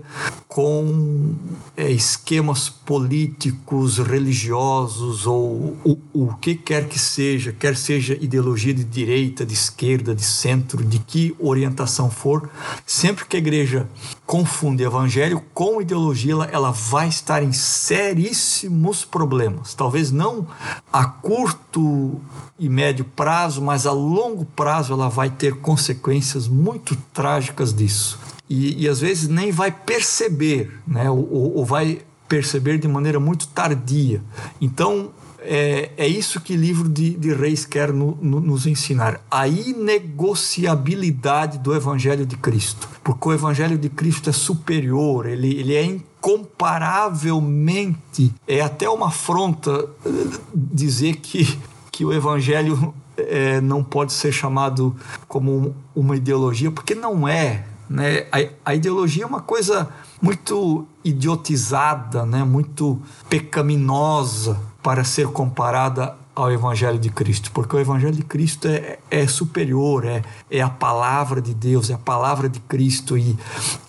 [0.48, 1.34] com
[1.76, 8.82] é, esquemas políticos, religiosos ou o, o que quer que seja, quer seja ideologia de
[8.82, 12.48] direita, de esquerda, de centro, de que orientação for,
[12.86, 13.88] sempre que a igreja
[14.26, 19.74] confunde evangelho com ideologia, ela, vai estar em seríssimos problemas.
[19.74, 20.46] Talvez não
[20.92, 22.20] a curto
[22.58, 28.18] e médio prazo, mas a longo prazo ela vai ter consequências muito trágicas disso.
[28.48, 31.10] E, e às vezes nem vai perceber, né?
[31.10, 34.22] ou, ou vai perceber de maneira muito tardia.
[34.60, 35.10] Então,
[35.50, 39.48] é, é isso que o livro de, de Reis quer no, no, nos ensinar: a
[39.48, 42.86] inegociabilidade do Evangelho de Cristo.
[43.02, 48.30] Porque o Evangelho de Cristo é superior, ele, ele é incomparavelmente.
[48.46, 50.10] É até uma afronta eh,
[50.54, 51.58] dizer que,
[51.90, 54.94] que o Evangelho é, não pode ser chamado
[55.26, 57.64] como uma ideologia, porque não é.
[57.88, 58.26] Né?
[58.30, 59.88] A, a ideologia é uma coisa
[60.20, 62.44] muito idiotizada, né?
[62.44, 69.00] muito pecaminosa para ser comparada ao Evangelho de Cristo, porque o Evangelho de Cristo é,
[69.10, 73.18] é superior, é, é a palavra de Deus, é a palavra de Cristo.
[73.18, 73.36] E,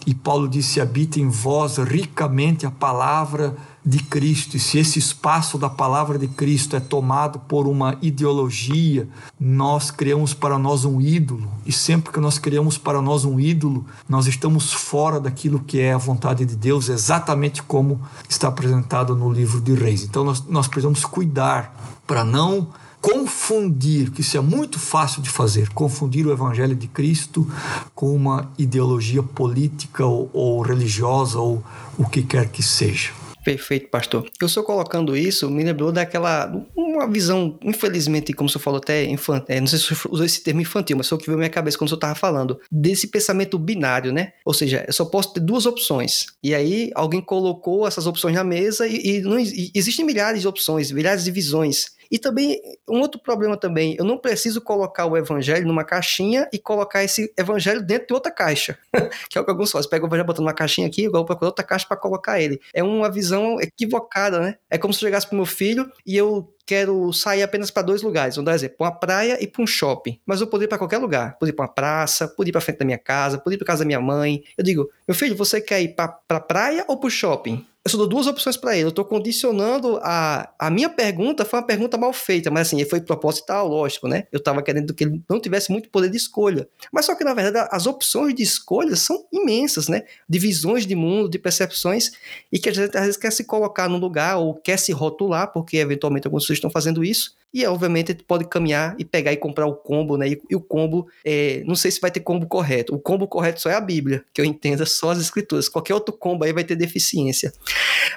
[0.08, 3.56] e Paulo disse: habita em vós ricamente a palavra de
[4.00, 4.58] Cristo.
[4.58, 9.08] E se esse espaço da palavra de Cristo é tomado por uma ideologia,
[9.40, 11.50] nós criamos para nós um ídolo.
[11.66, 15.94] E sempre que nós criamos para nós um ídolo, nós estamos fora daquilo que é
[15.94, 20.04] a vontade de Deus, exatamente como está apresentado no livro de Reis.
[20.04, 22.68] Então nós, nós precisamos cuidar para não
[23.02, 27.50] confundir, que isso é muito fácil de fazer, confundir o Evangelho de Cristo
[27.96, 31.64] com uma ideologia política ou, ou religiosa ou
[31.98, 33.12] o que quer que seja.
[33.50, 34.30] Perfeito, pastor.
[34.40, 36.54] Eu só colocando isso me lembrou daquela.
[36.76, 39.46] Uma visão, infelizmente, como o senhor falou até infantil.
[39.48, 41.50] É, não sei se usou esse termo infantil, mas foi o que veio à minha
[41.50, 42.60] cabeça quando o senhor estava falando.
[42.72, 44.34] Desse pensamento binário, né?
[44.46, 46.28] Ou seja, eu só posso ter duas opções.
[46.44, 50.48] E aí alguém colocou essas opções na mesa e, e, não, e existem milhares de
[50.48, 51.98] opções, milhares de visões.
[52.12, 56.58] E também, um outro problema também, eu não preciso colocar o evangelho numa caixinha e
[56.58, 58.78] colocar esse evangelho dentro de outra caixa,
[59.30, 59.90] que é o que alguns fazem.
[59.90, 62.60] Pega o evangelho botando uma caixinha aqui, igual procurar outra caixa para colocar ele.
[62.74, 64.56] É uma visão equivocada, né?
[64.70, 68.04] É como se eu chegasse pro meu filho e eu quero sair apenas para dois
[68.04, 68.36] lugares.
[68.36, 70.20] Vamos dar um exemplo, uma praia e para um shopping.
[70.24, 71.34] Mas eu poderia ir para qualquer lugar.
[71.40, 73.66] Poderia ir para uma praça, poderia ir para frente da minha casa, poderia ir para
[73.66, 74.44] casa da minha mãe.
[74.56, 77.66] Eu digo, meu filho, você quer ir para a praia ou para o shopping?
[77.90, 78.86] Eu só dou duas opções para ele.
[78.86, 80.54] Eu estou condicionando a.
[80.60, 84.28] A minha pergunta foi uma pergunta mal feita, mas assim, foi proposital, lógico, né?
[84.32, 86.68] Eu estava querendo que ele não tivesse muito poder de escolha.
[86.92, 90.04] Mas só que, na verdade, as opções de escolha são imensas, né?
[90.28, 92.12] De visões de mundo, de percepções,
[92.52, 95.52] e que a gente às vezes quer se colocar num lugar ou quer se rotular,
[95.52, 99.38] porque eventualmente alguns pessoas estão fazendo isso, e obviamente ele pode caminhar e pegar e
[99.38, 100.30] comprar o combo, né?
[100.30, 102.94] E, e o combo, é, não sei se vai ter combo correto.
[102.94, 105.68] O combo correto só é a Bíblia, que eu entenda só as escrituras.
[105.68, 107.52] Qualquer outro combo aí vai ter deficiência.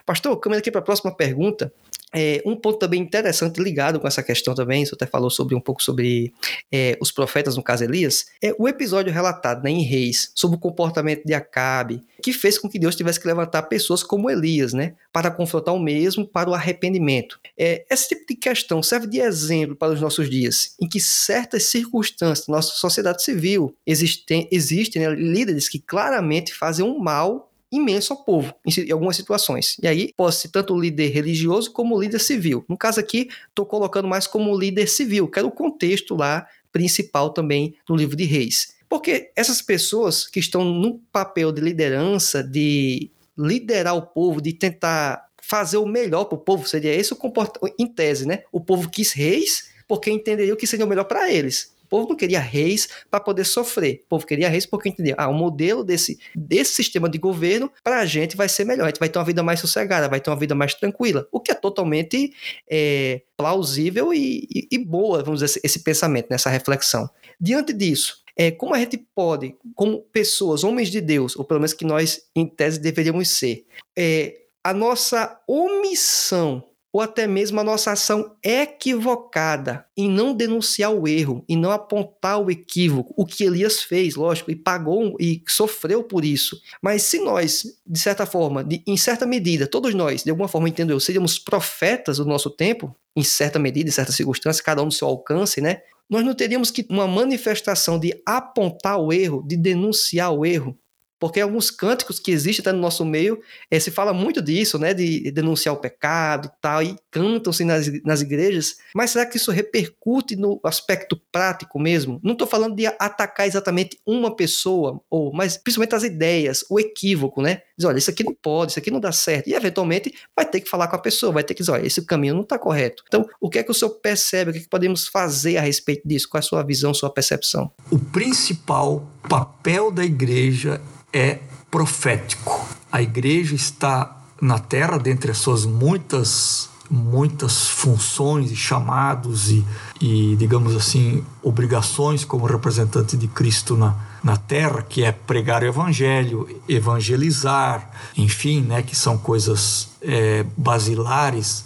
[0.04, 1.72] Pastor, caminhando aqui para a próxima pergunta.
[2.14, 5.61] É, um ponto também interessante ligado com essa questão também, você até falou sobre um
[5.61, 6.33] pouco sobre
[6.70, 10.61] é, os profetas, no caso Elias, é o episódio relatado né, em Reis sobre o
[10.61, 14.94] comportamento de Acabe, que fez com que Deus tivesse que levantar pessoas como Elias, né,
[15.12, 17.40] para confrontar o mesmo para o arrependimento.
[17.59, 21.64] É, esse tipo de questão serve de exemplo para os nossos dias, em que certas
[21.64, 28.22] circunstâncias nossa sociedade civil existem, existem né, líderes que claramente fazem um mal imenso ao
[28.22, 29.76] povo em algumas situações.
[29.82, 32.64] E aí pode ser tanto líder religioso como líder civil.
[32.68, 37.30] No caso aqui, estou colocando mais como líder civil, que era o contexto lá principal
[37.30, 38.74] também no livro de Reis.
[38.88, 45.26] Porque essas pessoas que estão no papel de liderança, de liderar o povo, de tentar
[45.40, 48.44] fazer o melhor para o povo, seria esse o comportamento, em tese, né?
[48.52, 52.16] O povo quis reis porque entenderia o que seria o melhor para eles povo não
[52.16, 54.00] queria reis para poder sofrer.
[54.05, 57.98] O povo queria reis porque entendia, ah, o modelo desse, desse sistema de governo para
[57.98, 58.85] a gente vai ser melhor.
[58.85, 61.29] A gente vai ter uma vida mais sossegada, vai ter uma vida mais tranquila.
[61.31, 62.33] O que é totalmente
[62.71, 67.10] é, plausível e, e, e, boa, vamos dizer, esse pensamento, nessa reflexão.
[67.38, 71.75] Diante disso, é, como a gente pode, como pessoas, homens de Deus, ou pelo menos
[71.75, 77.92] que nós, em tese, deveríamos ser, é, a nossa omissão ou até mesmo a nossa
[77.92, 83.82] ação equivocada em não denunciar o erro, em não apontar o equívoco, o que Elias
[83.82, 86.60] fez, lógico, e pagou e sofreu por isso.
[86.82, 90.68] Mas se nós, de certa forma, de, em certa medida, todos nós, de alguma forma,
[90.68, 94.92] entendeu, seríamos profetas do nosso tempo, em certa medida, em certas circunstâncias, cada um no
[94.92, 95.80] seu alcance, né?
[96.10, 100.78] Nós não teríamos que uma manifestação de apontar o erro, de denunciar o erro,
[101.23, 104.92] porque alguns cânticos que existem até no nosso meio, é, se fala muito disso, né,
[104.92, 110.35] de denunciar o pecado tal, e cantam-se nas, nas igrejas, mas será que isso repercute
[110.35, 112.18] no aspecto prático mesmo?
[112.25, 117.40] Não estou falando de atacar exatamente uma pessoa, ou, mas principalmente as ideias, o equívoco,
[117.40, 117.62] né?
[117.77, 120.60] Diz, olha, isso aqui não pode, isso aqui não dá certo, e eventualmente vai ter
[120.60, 123.02] que falar com a pessoa, vai ter que dizer, olha, esse caminho não está correto.
[123.06, 125.60] Então, o que é que o senhor percebe, o que, é que podemos fazer a
[125.60, 126.29] respeito disso?
[126.29, 127.70] Qual é a sua visão, sua percepção?
[127.90, 130.81] O principal papel da igreja
[131.12, 131.38] é
[131.70, 132.68] profético.
[132.90, 139.64] A igreja está na terra, dentre as suas muitas muitas funções e chamados e,
[139.98, 145.66] e, digamos assim, obrigações como representante de Cristo na, na terra, que é pregar o
[145.66, 151.64] evangelho, evangelizar, enfim, né, que são coisas é, basilares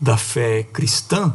[0.00, 1.34] da fé cristã,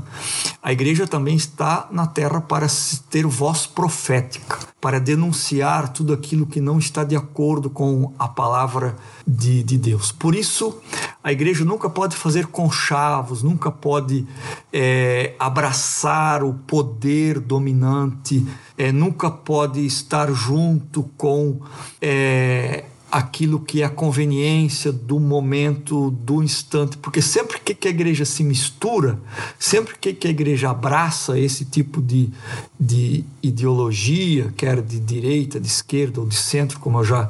[0.61, 2.66] a igreja também está na terra para
[3.11, 8.95] ter voz profética, para denunciar tudo aquilo que não está de acordo com a palavra
[9.28, 10.11] de, de Deus.
[10.11, 10.82] Por isso,
[11.24, 14.26] a igreja nunca pode fazer conchavos, nunca pode
[14.74, 18.45] é, abraçar o poder dominante,
[18.76, 21.59] é, nunca pode estar junto com.
[22.01, 22.86] É,
[23.16, 28.43] aquilo que é a conveniência do momento, do instante, porque sempre que a igreja se
[28.43, 29.18] mistura,
[29.57, 32.30] sempre que a igreja abraça esse tipo de,
[32.78, 37.30] de ideologia, quer de direita, de esquerda ou de centro, como eu já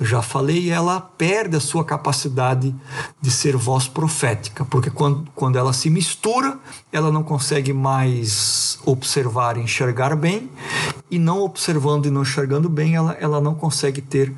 [0.00, 2.74] já falei, ela perde a sua capacidade
[3.20, 6.58] de ser voz profética, porque quando, quando ela se mistura,
[6.92, 10.50] ela não consegue mais observar e enxergar bem,
[11.10, 14.34] e não observando e não enxergando bem, ela, ela não consegue ter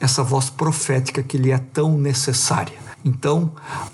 [0.00, 2.78] essa voz profética que lhe é tão necessária.
[3.04, 3.52] Então,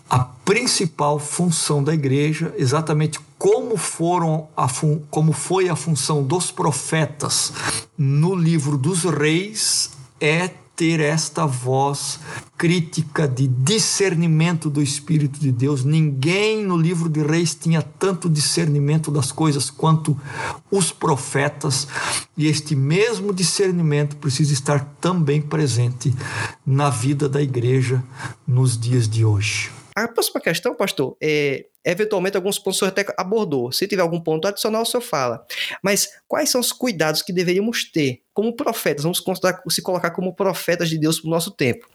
[0.09, 4.68] a principal função da igreja, exatamente como foram a
[5.11, 7.52] como foi a função dos profetas
[7.96, 9.90] no livro dos reis,
[10.20, 12.20] é ter esta voz
[12.57, 15.85] crítica de discernimento do Espírito de Deus.
[15.85, 20.16] Ninguém no livro de Reis tinha tanto discernimento das coisas quanto
[20.70, 21.89] os profetas,
[22.37, 26.14] e este mesmo discernimento precisa estar também presente
[26.64, 28.01] na vida da igreja
[28.47, 29.72] nos dias de hoje.
[29.97, 33.72] A próxima questão, pastor, é eventualmente alguns pontos o senhor até abordou.
[33.72, 35.45] Se tiver algum ponto adicional, o senhor fala.
[35.82, 39.03] Mas quais são os cuidados que deveríamos ter como profetas?
[39.03, 39.22] Vamos
[39.70, 41.89] se colocar como profetas de Deus para o nosso tempo.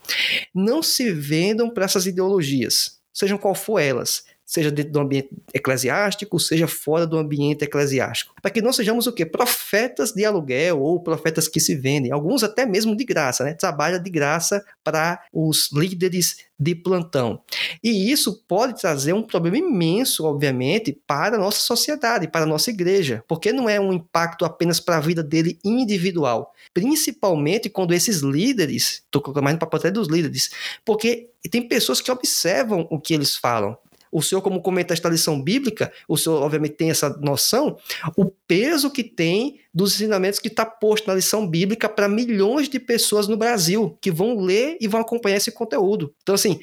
[0.54, 4.24] Não se vendam para essas ideologias, sejam qual for elas
[4.54, 8.36] seja dentro do ambiente eclesiástico, seja fora do ambiente eclesiástico.
[8.39, 9.26] Para que não sejamos o quê?
[9.26, 13.56] Profetas de aluguel ou profetas que se vendem, alguns até mesmo de graça, né?
[13.56, 17.41] Trabalha de graça para os líderes de plantão.
[17.84, 22.70] E isso pode trazer um problema imenso, obviamente, para a nossa sociedade, para a nossa
[22.70, 28.20] igreja, porque não é um impacto apenas para a vida dele individual, principalmente quando esses
[28.20, 30.51] líderes, estou colocando mais no papel até dos líderes,
[30.86, 33.78] porque tem pessoas que observam o que eles falam,
[34.14, 37.78] o senhor, como comentarista da lição bíblica, o senhor, obviamente, tem essa noção,
[38.16, 42.80] o peso que tem dos ensinamentos que está posto na lição bíblica para milhões de
[42.80, 46.14] pessoas no Brasil que vão ler e vão acompanhar esse conteúdo.
[46.22, 46.59] Então, assim,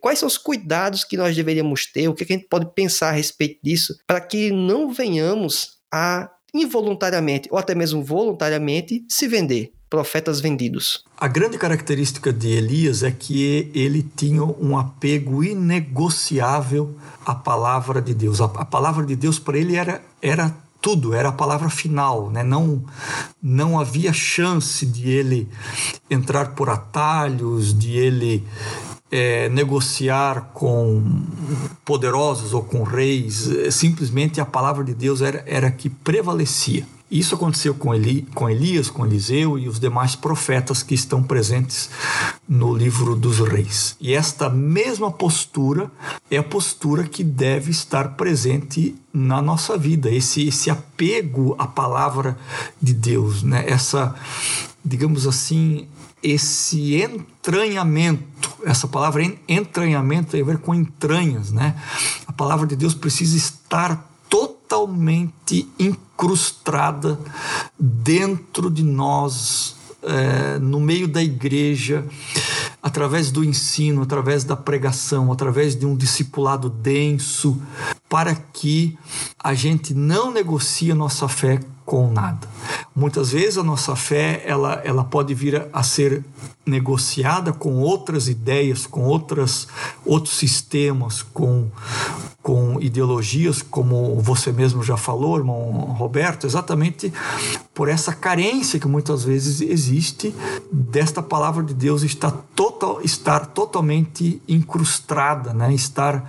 [0.00, 2.06] quais são os cuidados que nós deveríamos ter?
[2.06, 7.48] O que, a gente pode pensar a respeito disso para que não venhamos a involuntariamente
[7.50, 9.72] ou até mesmo voluntariamente se vender?
[9.92, 11.04] Profetas vendidos.
[11.18, 18.14] A grande característica de Elias é que ele tinha um apego inegociável à palavra de
[18.14, 18.40] Deus.
[18.40, 22.42] A, a palavra de Deus para ele era, era tudo, era a palavra final, né?
[22.42, 22.82] não,
[23.42, 25.46] não havia chance de ele
[26.10, 28.42] entrar por atalhos, de ele
[29.10, 31.04] é, negociar com
[31.84, 36.86] poderosos ou com reis, simplesmente a palavra de Deus era, era que prevalecia.
[37.12, 41.90] Isso aconteceu com, Eli, com Elias, com Eliseu e os demais profetas que estão presentes
[42.48, 43.94] no livro dos reis.
[44.00, 45.92] E esta mesma postura
[46.30, 52.34] é a postura que deve estar presente na nossa vida, esse, esse apego à palavra
[52.80, 53.62] de Deus, né?
[53.68, 54.14] essa,
[54.82, 55.86] digamos assim,
[56.22, 58.24] esse entranhamento,
[58.64, 61.74] essa palavra entranhamento tem a ver com entranhas, né?
[62.26, 64.11] A palavra de Deus precisa estar
[64.72, 67.18] totalmente incrustada
[67.78, 72.06] dentro de nós, é, no meio da igreja,
[72.82, 77.60] através do ensino, através da pregação, através de um discipulado denso,
[78.08, 78.96] para que
[79.38, 81.60] a gente não negocie a nossa fé
[81.92, 82.48] com nada.
[82.96, 86.24] Muitas vezes a nossa fé ela, ela pode vir a ser
[86.64, 89.68] negociada com outras ideias, com outras,
[90.02, 91.68] outros sistemas, com,
[92.42, 97.12] com ideologias, como você mesmo já falou, irmão Roberto, exatamente
[97.74, 100.34] por essa carência que muitas vezes existe
[100.72, 105.74] desta palavra de Deus estar, total, estar totalmente incrustada, né?
[105.74, 106.24] estar,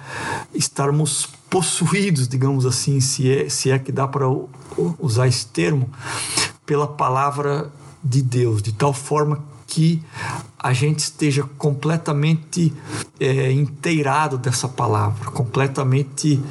[0.53, 4.26] estarmos possuídos, digamos assim, se é, se é que dá para
[4.97, 5.88] usar esse termo,
[6.66, 7.72] pela palavra
[8.04, 10.01] de Deus, de tal forma que
[10.58, 12.74] a gente esteja completamente
[13.20, 16.41] é, inteirado dessa palavra, completamente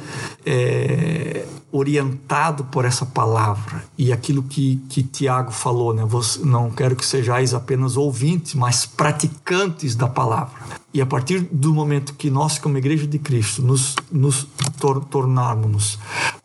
[0.45, 3.83] é, orientado por essa palavra.
[3.97, 6.05] E aquilo que, que Tiago falou, né?
[6.05, 10.61] Você, não quero que sejais apenas ouvintes, mas praticantes da palavra.
[10.93, 14.47] E a partir do momento que nós, como Igreja de Cristo, nos, nos
[14.79, 15.97] tor tornarmos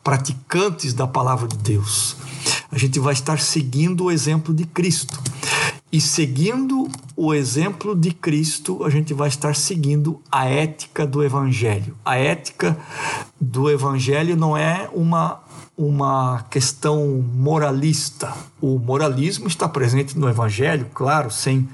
[0.02, 2.16] praticantes da palavra de Deus,
[2.72, 5.20] a gente vai estar seguindo o exemplo de Cristo.
[5.90, 11.96] E seguindo o exemplo de Cristo, a gente vai estar seguindo a ética do Evangelho.
[12.04, 12.78] A ética
[13.40, 15.40] do Evangelho não é uma
[15.78, 18.34] uma questão moralista.
[18.60, 21.68] O moralismo está presente no Evangelho, claro, sem,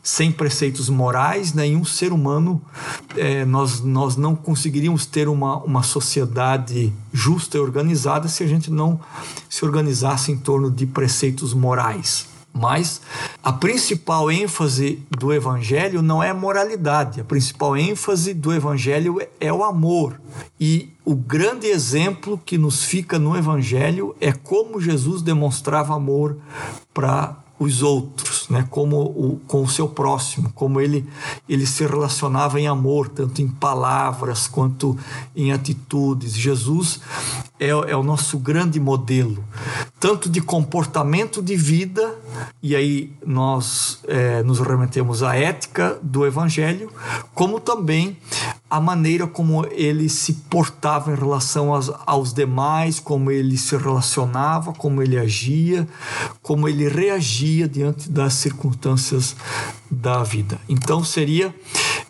[0.00, 2.62] sem preceitos morais, nenhum ser humano,
[3.16, 8.70] é, nós, nós não conseguiríamos ter uma, uma sociedade justa e organizada se a gente
[8.70, 9.00] não
[9.50, 12.37] se organizasse em torno de preceitos morais.
[12.58, 13.00] Mas
[13.42, 19.62] a principal ênfase do evangelho não é moralidade, a principal ênfase do evangelho é o
[19.62, 20.20] amor.
[20.58, 26.36] E o grande exemplo que nos fica no evangelho é como Jesus demonstrava amor
[26.92, 28.66] para os outros, né?
[28.70, 31.04] como o, com o seu próximo, como ele,
[31.48, 34.96] ele se relacionava em amor, tanto em palavras quanto
[35.34, 36.34] em atitudes.
[36.34, 37.00] Jesus
[37.60, 39.44] é, é o nosso grande modelo,
[39.98, 42.14] tanto de comportamento de vida,
[42.62, 46.90] e aí nós é, nos remetemos à ética do Evangelho,
[47.34, 48.16] como também
[48.70, 54.72] a maneira como ele se portava em relação aos, aos demais, como ele se relacionava,
[54.72, 55.88] como ele agia,
[56.42, 59.34] como ele reagia diante das circunstâncias
[59.90, 60.58] da vida.
[60.68, 61.54] Então seria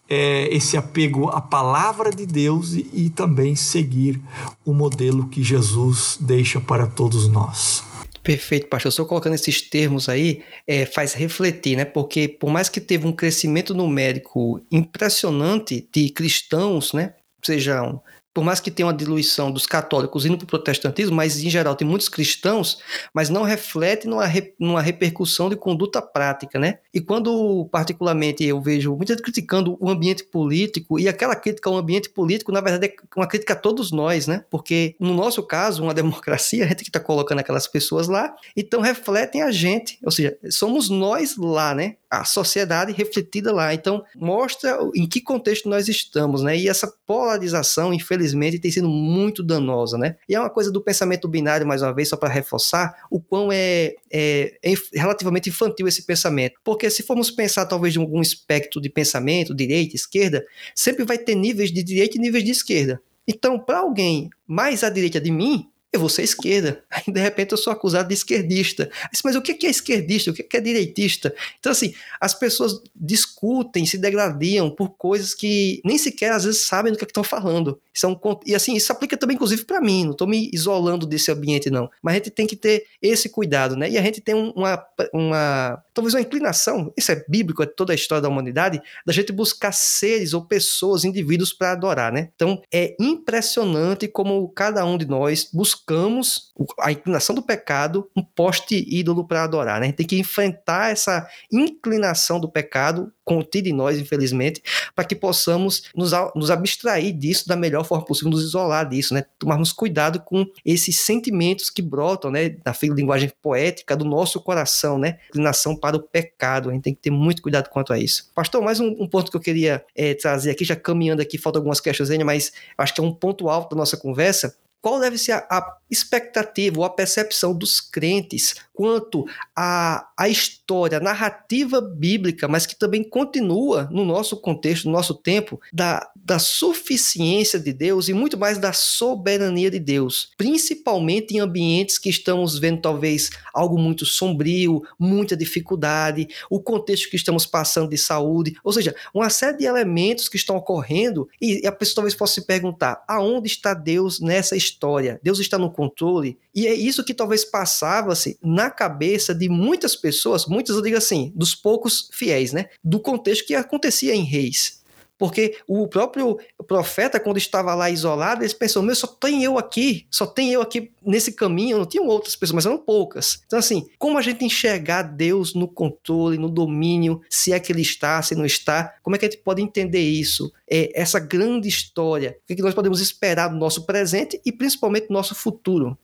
[0.08, 4.20] é, esse apego à palavra de Deus e, e também seguir
[4.64, 7.84] o modelo que Jesus deixa para todos nós.
[8.22, 8.92] Perfeito, pastor.
[8.92, 11.84] Senhor colocando esses termos aí é, faz refletir, né?
[11.84, 17.14] Porque por mais que teve um crescimento numérico impressionante de cristãos, né?
[17.42, 18.02] Sejam
[18.38, 21.74] por mais que tenha uma diluição dos católicos indo para o protestantismo, mas em geral
[21.74, 22.78] tem muitos cristãos,
[23.12, 26.78] mas não reflete numa, re, numa repercussão de conduta prática, né?
[26.94, 31.76] E quando, particularmente, eu vejo muita gente criticando o ambiente político, e aquela crítica ao
[31.76, 34.44] ambiente político, na verdade, é uma crítica a todos nós, né?
[34.48, 38.80] Porque, no nosso caso, uma democracia, a gente que está colocando aquelas pessoas lá, então
[38.80, 41.96] refletem a gente, ou seja, somos nós lá, né?
[42.10, 43.74] a sociedade refletida lá.
[43.74, 46.56] Então, mostra em que contexto nós estamos, né?
[46.56, 48.27] E essa polarização, infelizmente,
[48.60, 50.16] tem sido muito danosa, né?
[50.28, 53.50] E é uma coisa do pensamento binário, mais uma vez, só para reforçar o quão
[53.52, 56.58] é, é, é, relativamente infantil esse pensamento.
[56.64, 61.34] Porque se formos pensar, talvez, de algum espectro de pensamento, direita, esquerda, sempre vai ter
[61.34, 63.00] níveis de direita e níveis de esquerda.
[63.26, 65.68] Então, para alguém mais à direita de mim,
[65.98, 66.82] eu vou ser esquerda.
[66.90, 68.90] Aí, de repente, eu sou acusado de esquerdista.
[69.24, 70.30] Mas o que é esquerdista?
[70.30, 71.34] O que é direitista?
[71.58, 76.92] Então, assim, as pessoas discutem, se degradam por coisas que nem sequer, às vezes, sabem
[76.92, 77.80] do que, é que estão falando.
[77.92, 80.04] São, e, assim, isso aplica também, inclusive, para mim.
[80.04, 81.90] Não estou me isolando desse ambiente, não.
[82.02, 83.90] Mas a gente tem que ter esse cuidado, né?
[83.90, 87.94] E a gente tem uma, uma talvez uma inclinação, isso é bíblico, é toda a
[87.94, 92.30] história da humanidade, da gente buscar seres ou pessoas, indivíduos para adorar, né?
[92.36, 98.22] Então, é impressionante como cada um de nós busca buscamos a inclinação do pecado, um
[98.22, 99.80] poste ídolo para adorar.
[99.80, 99.86] Né?
[99.86, 104.62] A gente tem que enfrentar essa inclinação do pecado contida em nós, infelizmente,
[104.94, 109.24] para que possamos nos, nos abstrair disso da melhor forma possível, nos isolar disso, né?
[109.38, 115.18] tomarmos cuidado com esses sentimentos que brotam né, na linguagem poética do nosso coração, né?
[115.28, 116.70] inclinação para o pecado.
[116.70, 118.30] A gente tem que ter muito cuidado quanto a isso.
[118.34, 121.58] Pastor, mais um, um ponto que eu queria é, trazer aqui, já caminhando aqui, falta
[121.58, 125.18] algumas questões ainda, mas acho que é um ponto alto da nossa conversa, qual deve
[125.18, 129.24] ser a, a expectativa ou a percepção dos crentes quanto
[129.56, 135.14] à, à história, a narrativa bíblica, mas que também continua no nosso contexto, no nosso
[135.14, 141.40] tempo, da, da suficiência de Deus e muito mais da soberania de Deus, principalmente em
[141.40, 147.90] ambientes que estamos vendo talvez algo muito sombrio, muita dificuldade, o contexto que estamos passando
[147.90, 152.14] de saúde, ou seja, uma série de elementos que estão ocorrendo e a pessoa talvez
[152.14, 155.18] possa se perguntar: aonde está Deus nessa história?
[155.20, 156.36] Deus está no controle.
[156.52, 161.32] E é isso que talvez passava-se na cabeça de muitas pessoas, muitas eu digo assim,
[161.36, 162.66] dos poucos fiéis, né?
[162.82, 164.77] Do contexto que acontecia em Reis.
[165.18, 170.06] Porque o próprio profeta, quando estava lá isolado, ele pensou: meu, só tem eu aqui,
[170.10, 173.42] só tem eu aqui nesse caminho, não tinham outras pessoas, mas eram poucas.
[173.46, 177.82] Então, assim, como a gente enxergar Deus no controle, no domínio, se é que ele
[177.82, 180.52] está, se não está, como é que a gente pode entender isso?
[180.70, 185.14] É, essa grande história, o que nós podemos esperar do nosso presente e principalmente do
[185.14, 185.98] nosso futuro?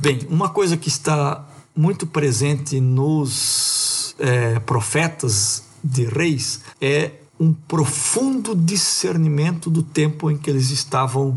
[0.00, 8.54] Bem, uma coisa que está muito presente nos é, profetas de reis é um profundo
[8.54, 11.34] discernimento do tempo em que eles estavam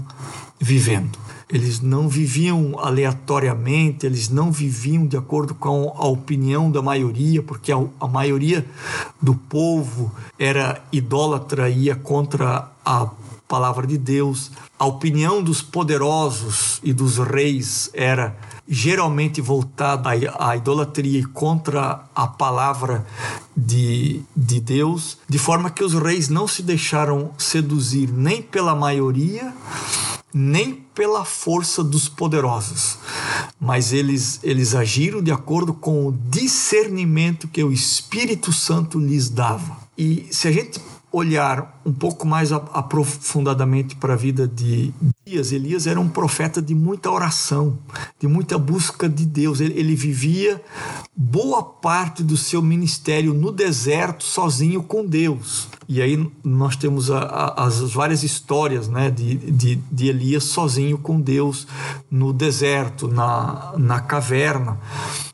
[0.59, 1.17] vivendo.
[1.49, 7.71] Eles não viviam aleatoriamente, eles não viviam de acordo com a opinião da maioria, porque
[7.71, 8.63] a, a maioria
[9.19, 13.09] do povo era idólatra e ia contra a
[13.47, 14.51] palavra de Deus.
[14.77, 18.37] A opinião dos poderosos e dos reis era
[18.67, 20.09] geralmente voltada
[20.39, 23.05] à idolatria e contra a palavra
[23.55, 29.53] de, de Deus, de forma que os reis não se deixaram seduzir nem pela maioria,
[30.33, 32.97] nem pela força dos poderosos,
[33.59, 39.77] mas eles, eles agiram de acordo com o discernimento que o Espírito Santo lhes dava.
[39.97, 40.79] E se a gente
[41.15, 44.93] olhar um pouco mais aprofundadamente para a vida de
[45.25, 47.79] Elias, Elias era um profeta de muita oração,
[48.19, 49.61] de muita busca de Deus.
[49.61, 50.61] Ele, ele vivia
[51.15, 55.69] boa parte do seu ministério no deserto, sozinho com Deus.
[55.87, 60.97] E aí nós temos a, a, as várias histórias né, de, de, de, Elias sozinho
[60.97, 61.65] com Deus
[62.11, 64.77] no deserto, na, na caverna.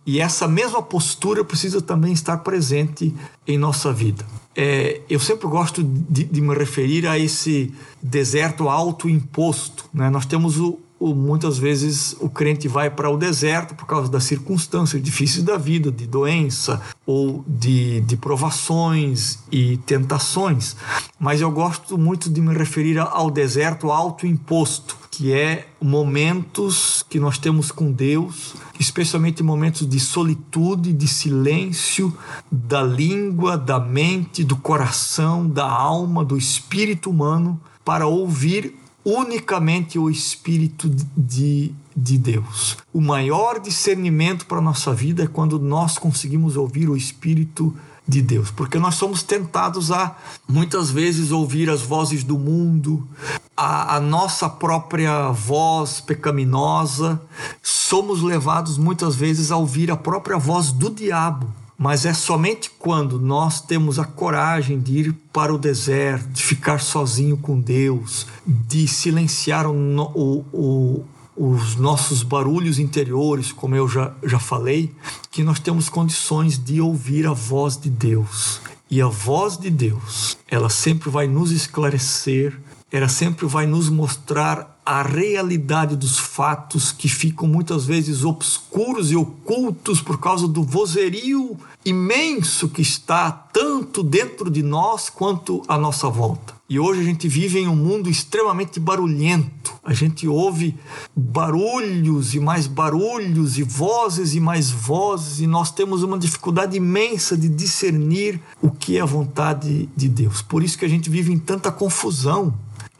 [0.06, 3.16] E essa mesma postura precisa também estar presente
[3.48, 4.24] em nossa vida.
[4.56, 9.86] É, eu sempre gosto de, de, me referir a esse deserto autoimposto.
[9.94, 10.10] Né?
[10.10, 15.02] Nós temos o, muitas vezes o crente vai para o deserto por causa das circunstâncias
[15.02, 20.76] difíceis da vida, de doença ou de, de provações e tentações.
[21.20, 27.38] Mas eu gosto muito de me referir ao deserto autoimposto que é momentos que nós
[27.38, 32.18] temos com Deus, especialmente momentos de solitude, de silêncio,
[32.50, 38.74] da língua, da mente, do coração, da alma, do espírito humano, para ouvir
[39.04, 42.78] unicamente o Espírito de, de Deus.
[42.94, 47.76] O maior discernimento para a nossa vida é quando nós conseguimos ouvir o Espírito
[48.08, 53.08] de Deus, porque nós somos tentados a muitas vezes ouvir as vozes do mundo,
[53.56, 57.22] a, a nossa própria voz pecaminosa,
[57.62, 61.61] somos levados muitas vezes a ouvir a própria voz do diabo.
[61.82, 66.80] Mas é somente quando nós temos a coragem de ir para o deserto, de ficar
[66.80, 69.74] sozinho com Deus, de silenciar o,
[70.14, 71.06] o, o
[71.36, 74.94] os nossos barulhos interiores, como eu já, já falei,
[75.32, 78.62] que nós temos condições de ouvir a voz de Deus.
[78.88, 82.60] E a voz de Deus, ela sempre vai nos esclarecer,
[82.92, 89.16] ela sempre vai nos mostrar a realidade dos fatos que ficam muitas vezes obscuros e
[89.16, 96.10] ocultos por causa do vozerio imenso que está tanto dentro de nós quanto à nossa
[96.10, 96.54] volta.
[96.70, 99.74] E hoje a gente vive em um mundo extremamente barulhento.
[99.84, 100.78] A gente ouve
[101.14, 107.36] barulhos e mais barulhos, e vozes e mais vozes, e nós temos uma dificuldade imensa
[107.36, 110.42] de discernir o que é a vontade de Deus.
[110.42, 112.54] Por isso que a gente vive em tanta confusão.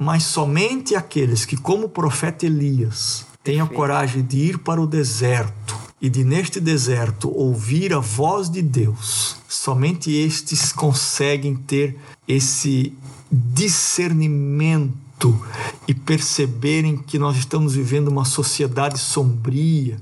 [0.04, 4.88] Mas somente aqueles que, como o profeta Elias, têm a coragem de ir para o
[4.88, 12.98] deserto e de neste deserto ouvir a voz de Deus, somente estes conseguem ter esse
[13.32, 15.40] discernimento
[15.88, 20.00] e perceberem que nós estamos vivendo uma sociedade sombria,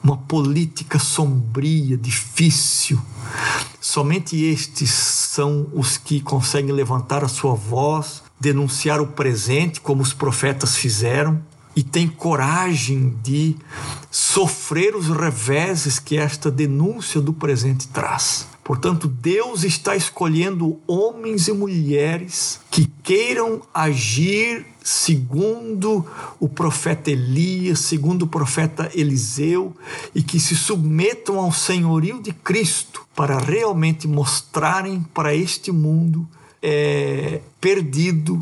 [0.00, 3.00] uma política sombria, difícil.
[3.80, 10.12] Somente estes são os que conseguem levantar a sua voz, denunciar o presente, como os
[10.12, 11.42] profetas fizeram,
[11.76, 13.56] e tem coragem de
[14.10, 18.46] sofrer os reveses que esta denúncia do presente traz.
[18.62, 26.06] Portanto, Deus está escolhendo homens e mulheres que queiram agir segundo
[26.40, 29.76] o profeta Elias, segundo o profeta Eliseu,
[30.14, 36.26] e que se submetam ao senhorio de Cristo para realmente mostrarem para este mundo
[36.66, 38.40] é, perdido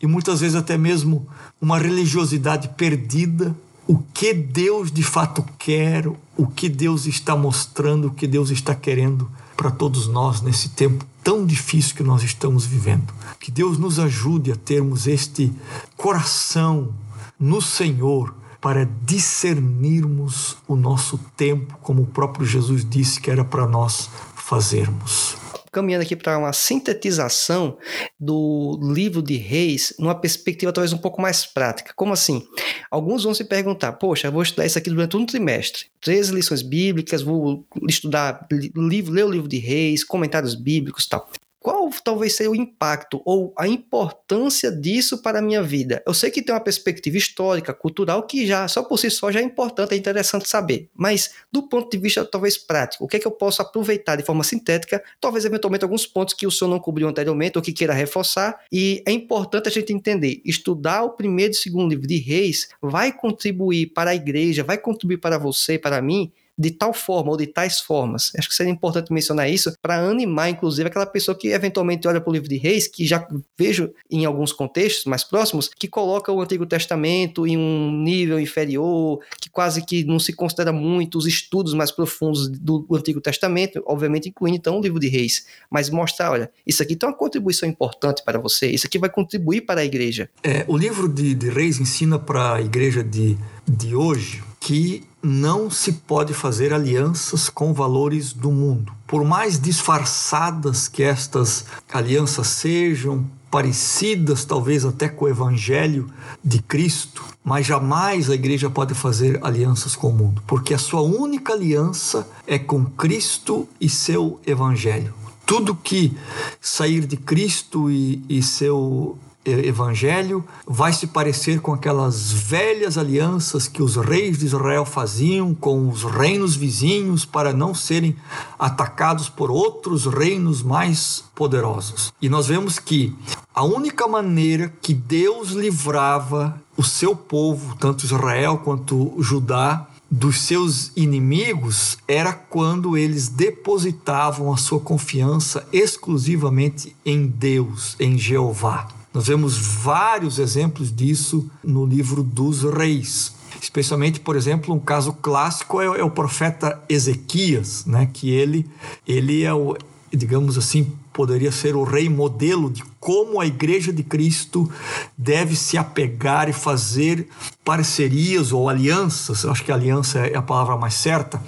[0.00, 1.26] e muitas vezes até mesmo
[1.60, 3.54] uma religiosidade perdida,
[3.84, 6.06] o que Deus de fato quer,
[6.36, 11.04] o que Deus está mostrando, o que Deus está querendo para todos nós nesse tempo
[11.22, 13.12] tão difícil que nós estamos vivendo.
[13.40, 15.52] Que Deus nos ajude a termos este
[15.96, 16.94] coração
[17.40, 23.66] no Senhor para discernirmos o nosso tempo, como o próprio Jesus disse que era para
[23.66, 25.43] nós fazermos
[25.74, 27.76] caminhando aqui para uma sintetização
[28.18, 31.92] do livro de Reis numa perspectiva talvez um pouco mais prática.
[31.94, 32.46] Como assim?
[32.90, 37.22] Alguns vão se perguntar: poxa, vou estudar isso aqui durante um trimestre, 13 lições bíblicas,
[37.22, 41.28] vou estudar livro, ler o livro de Reis, comentários bíblicos, tal
[41.64, 46.02] qual talvez seja o impacto ou a importância disso para a minha vida?
[46.06, 49.40] Eu sei que tem uma perspectiva histórica, cultural, que já, só por si só, já
[49.40, 50.90] é importante, é interessante saber.
[50.94, 54.22] Mas, do ponto de vista talvez prático, o que é que eu posso aproveitar de
[54.22, 55.02] forma sintética?
[55.18, 58.60] Talvez, eventualmente, alguns pontos que o senhor não cobriu anteriormente ou que queira reforçar.
[58.70, 63.10] E é importante a gente entender: estudar o primeiro e segundo livro de Reis vai
[63.10, 67.46] contribuir para a igreja, vai contribuir para você, para mim, de tal forma ou de
[67.46, 68.32] tais formas.
[68.38, 72.30] Acho que seria importante mencionar isso para animar, inclusive, aquela pessoa que eventualmente olha para
[72.30, 73.26] o livro de Reis, que já
[73.58, 79.20] vejo em alguns contextos mais próximos, que coloca o Antigo Testamento em um nível inferior,
[79.40, 84.28] que quase que não se considera muito os estudos mais profundos do Antigo Testamento, obviamente
[84.28, 88.22] incluindo então o livro de Reis, mas mostrar, olha, isso aqui tem uma contribuição importante
[88.24, 90.30] para você, isso aqui vai contribuir para a igreja.
[90.42, 93.36] É, o livro de, de Reis ensina para a igreja de,
[93.66, 98.94] de hoje que não se pode fazer alianças com valores do mundo.
[99.06, 106.08] Por mais disfarçadas que estas alianças sejam, parecidas talvez até com o evangelho
[106.42, 111.02] de Cristo, mas jamais a igreja pode fazer alianças com o mundo, porque a sua
[111.02, 115.12] única aliança é com Cristo e seu evangelho.
[115.44, 116.16] Tudo que
[116.58, 123.82] sair de Cristo e, e seu evangelho vai se parecer com aquelas velhas alianças que
[123.82, 128.16] os reis de Israel faziam com os reinos vizinhos para não serem
[128.58, 132.12] atacados por outros reinos mais poderosos.
[132.20, 133.14] E nós vemos que
[133.54, 140.92] a única maneira que Deus livrava o seu povo, tanto Israel quanto Judá, dos seus
[140.96, 148.88] inimigos era quando eles depositavam a sua confiança exclusivamente em Deus, em Jeová.
[149.14, 153.32] Nós vemos vários exemplos disso no livro dos reis.
[153.62, 158.10] Especialmente, por exemplo, um caso clássico é, é o profeta Ezequias, né?
[158.12, 158.68] que ele,
[159.06, 159.76] ele é o,
[160.10, 164.70] digamos assim, poderia ser o rei modelo de como a igreja de Cristo
[165.16, 167.28] deve se apegar e fazer
[167.64, 171.40] parcerias ou alianças, eu acho que aliança é a palavra mais certa,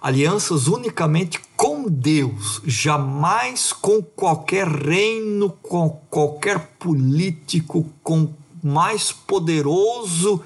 [0.00, 8.28] alianças unicamente com Deus, jamais com qualquer reino, com qualquer político, com
[8.62, 10.40] mais poderoso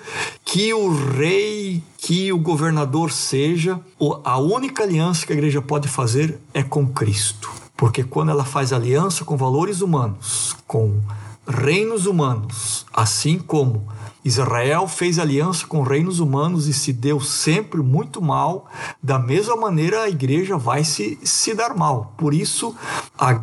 [0.44, 3.80] que o rei, que o governador seja.
[4.24, 7.65] A única aliança que a igreja pode fazer é com Cristo.
[7.76, 11.00] Porque quando ela faz aliança com valores humanos, com
[11.46, 13.86] reinos humanos, assim como
[14.24, 18.66] Israel fez aliança com reinos humanos e se deu sempre muito mal,
[19.00, 22.12] da mesma maneira a igreja vai se, se dar mal.
[22.16, 22.74] Por isso,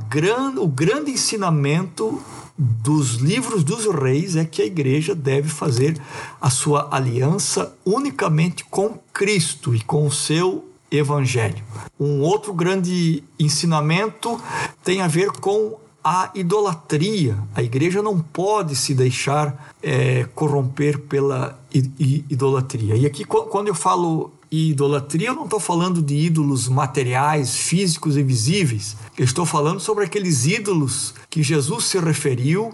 [0.09, 2.21] gran, o grande ensinamento
[2.57, 5.99] dos livros dos reis é que a igreja deve fazer
[6.41, 11.63] a sua aliança unicamente com Cristo e com o seu evangelho.
[11.99, 14.39] Um outro grande ensinamento
[14.83, 17.37] tem a ver com a idolatria.
[17.55, 21.57] A igreja não pode se deixar é, corromper pela
[22.29, 22.95] idolatria.
[22.95, 28.21] E aqui, quando eu falo idolatria, eu não estou falando de ídolos materiais, físicos e
[28.21, 28.95] visíveis.
[29.17, 32.71] Eu estou falando sobre aqueles ídolos que Jesus se referiu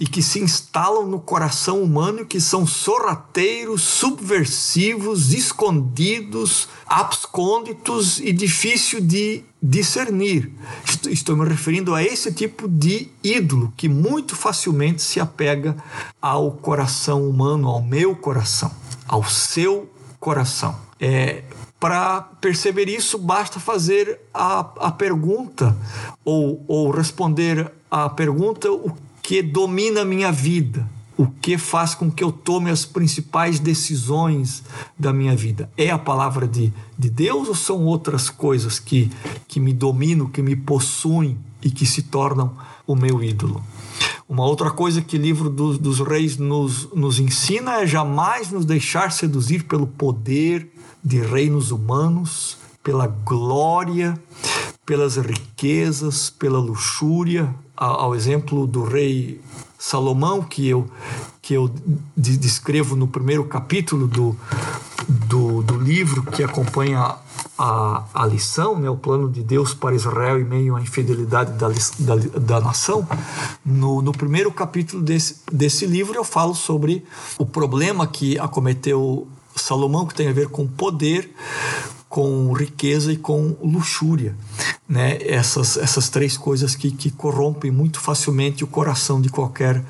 [0.00, 8.98] e que se instalam no coração humano, que são sorrateiros, subversivos, escondidos, abscônditos e difícil
[9.02, 10.50] de discernir.
[11.06, 15.76] Estou me referindo a esse tipo de ídolo que muito facilmente se apega
[16.20, 18.70] ao coração humano, ao meu coração,
[19.06, 19.86] ao seu
[20.18, 20.89] coração.
[21.00, 21.42] É,
[21.80, 25.74] para perceber isso, basta fazer a, a pergunta
[26.22, 28.92] ou, ou responder a pergunta: o
[29.22, 30.86] que domina a minha vida?
[31.16, 34.62] O que faz com que eu tome as principais decisões
[34.98, 35.70] da minha vida?
[35.76, 39.10] É a palavra de, de Deus ou são outras coisas que,
[39.46, 43.62] que me dominam, que me possuem e que se tornam o meu ídolo?
[44.26, 48.64] Uma outra coisa que o livro dos, dos reis nos, nos ensina é jamais nos
[48.64, 50.70] deixar seduzir pelo poder
[51.02, 54.18] de reinos humanos, pela glória,
[54.84, 59.40] pelas riquezas, pela luxúria, ao exemplo do rei
[59.78, 60.90] Salomão, que eu,
[61.40, 61.70] que eu
[62.16, 64.36] descrevo no primeiro capítulo do,
[65.08, 67.16] do, do livro que acompanha
[67.56, 71.68] a, a lição, né, o plano de Deus para Israel em meio à infidelidade da,
[71.68, 73.06] da, da nação,
[73.64, 77.04] no, no primeiro capítulo desse, desse livro eu falo sobre
[77.38, 79.28] o problema que acometeu
[79.62, 81.30] Salomão, que tem a ver com poder,
[82.08, 84.34] com riqueza e com luxúria.
[84.88, 85.18] Né?
[85.22, 89.84] Essas, essas três coisas que, que corrompem muito facilmente o coração de qualquer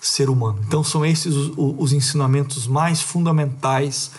[0.00, 0.58] ser humano.
[0.66, 4.12] Então, são esses os, os, ensinamentos mais fundamentais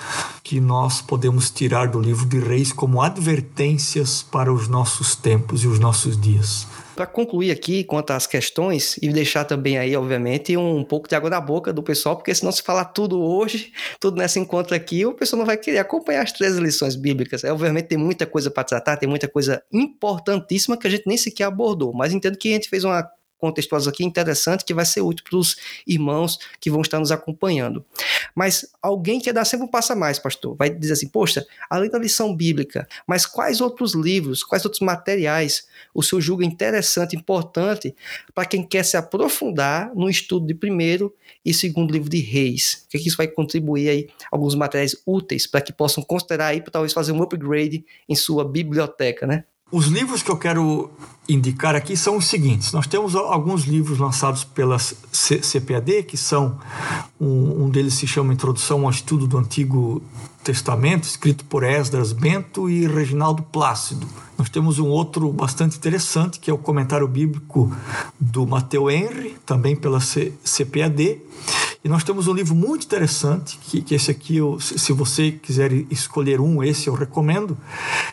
[0.44, 5.68] que nós podemos tirar do livro de Reis como advertências para os nossos tempos e
[5.68, 6.68] os nossos dias
[7.00, 11.30] para concluir aqui quanto às questões e deixar também aí, obviamente, um pouco de água
[11.30, 13.72] na boca do pessoal, porque se não se falar tudo hoje,
[14.02, 17.46] tudo nesse encontro aqui, o pessoal não vai querer acompanhar as três lições bíblicas.
[17.46, 21.16] É, obviamente tem muita coisa para tratar, tem muita coisa importantíssima que a gente nem
[21.16, 25.02] sequer abordou, mas entendo que a gente fez uma contextualização aqui interessante que vai ser
[25.02, 25.56] útil para os
[25.88, 27.84] irmãos que vão estar nos acompanhando.
[28.36, 31.90] Mas alguém quer dar sempre um passo a mais, pastor, vai dizer assim: poxa, além
[31.90, 37.96] da lição bíblica, mas quais outros livros, quais outros materiais o senhor julga interessante, importante
[38.34, 41.14] para quem quer se aprofundar no estudo de primeiro
[41.44, 42.86] e segundo livro de Reis?
[42.86, 46.48] O que, é que isso vai contribuir aí, alguns materiais úteis para que possam considerar
[46.48, 49.46] aí, talvez fazer um upgrade em sua biblioteca, né?
[49.72, 50.90] Os livros que eu quero
[51.28, 52.72] indicar aqui são os seguintes.
[52.72, 56.58] Nós temos alguns livros lançados pela CPAD, que são
[57.22, 60.02] um, um deles se chama Introdução ao Estudo do Antigo
[60.44, 64.08] Testamento, escrito por Esdras Bento e Reginaldo Plácido.
[64.40, 67.72] Nós temos um outro bastante interessante, que é o comentário bíblico
[68.20, 71.22] do Mateu Henry, também pela CPAD.
[71.82, 75.72] E nós temos um livro muito interessante, que, que esse aqui, eu, se você quiser
[75.90, 77.58] escolher um, esse eu recomendo.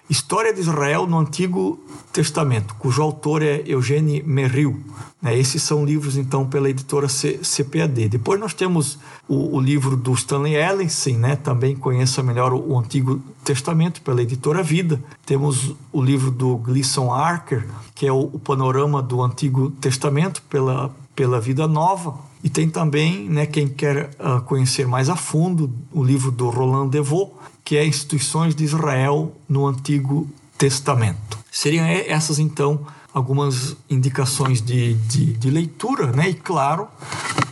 [0.09, 1.77] História de Israel no Antigo
[2.13, 4.81] Testamento, cujo autor é Eugênio Merrill.
[5.21, 5.37] Né?
[5.37, 8.09] Esses são livros, então, pela editora C, CPAD.
[8.09, 11.35] Depois nós temos o, o, livro do Stanley Ellenson, né?
[11.35, 15.03] também conheça melhor o, o Antigo Testamento, pela editora Vida.
[15.27, 20.95] Temos o livro do Gleason Archer, que é o, o panorama do Antigo Testamento, pela,
[21.17, 22.15] pela Vida Nova.
[22.45, 26.89] E tem também, né, quem quer uh, conhecer mais a fundo, o livro do Roland
[26.89, 27.33] Devaux,
[27.65, 31.39] que é Instituições de Israel no Antigo Testamento.
[31.51, 36.29] Seriam essas, então, algumas indicações de, de, de leitura, né?
[36.29, 36.87] E, claro,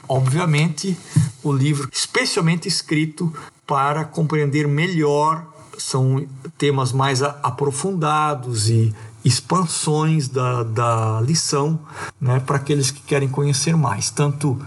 [0.06, 0.96] obviamente,
[1.42, 3.32] o livro especialmente escrito
[3.66, 5.46] para compreender melhor
[5.78, 6.24] são
[6.56, 8.94] temas mais aprofundados e
[9.24, 11.80] expansões da, da lição
[12.20, 14.10] né, para aqueles que querem conhecer mais.
[14.10, 14.60] Tanto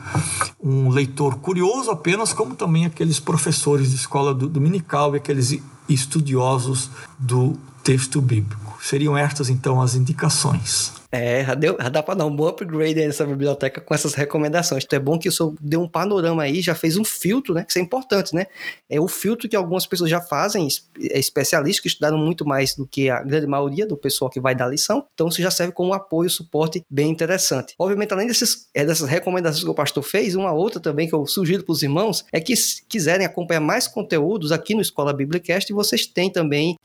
[0.62, 6.90] um leitor curioso apenas, como também aqueles professores de escola dominical e aqueles estudiosos
[7.20, 7.56] do
[7.88, 8.78] texto bíblico.
[8.82, 10.92] Seriam estas, então, as indicações.
[11.10, 14.84] É, já, deu, já dá para dar um bom upgrade nessa biblioteca com essas recomendações.
[14.84, 17.64] Então é bom que o senhor deu um panorama aí, já fez um filtro, né?
[17.64, 18.48] Que isso é importante, né?
[18.90, 20.68] É o filtro que algumas pessoas já fazem,
[21.00, 24.54] é especialistas que estudaram muito mais do que a grande maioria do pessoal que vai
[24.54, 25.06] dar lição.
[25.14, 27.74] Então isso já serve como apoio, suporte bem interessante.
[27.80, 31.26] Obviamente, além desses, é, dessas recomendações que o pastor fez, uma outra também que eu
[31.26, 35.72] sugiro para os irmãos é que se quiserem acompanhar mais conteúdos aqui no Escola Biblicast,
[35.72, 36.76] vocês têm também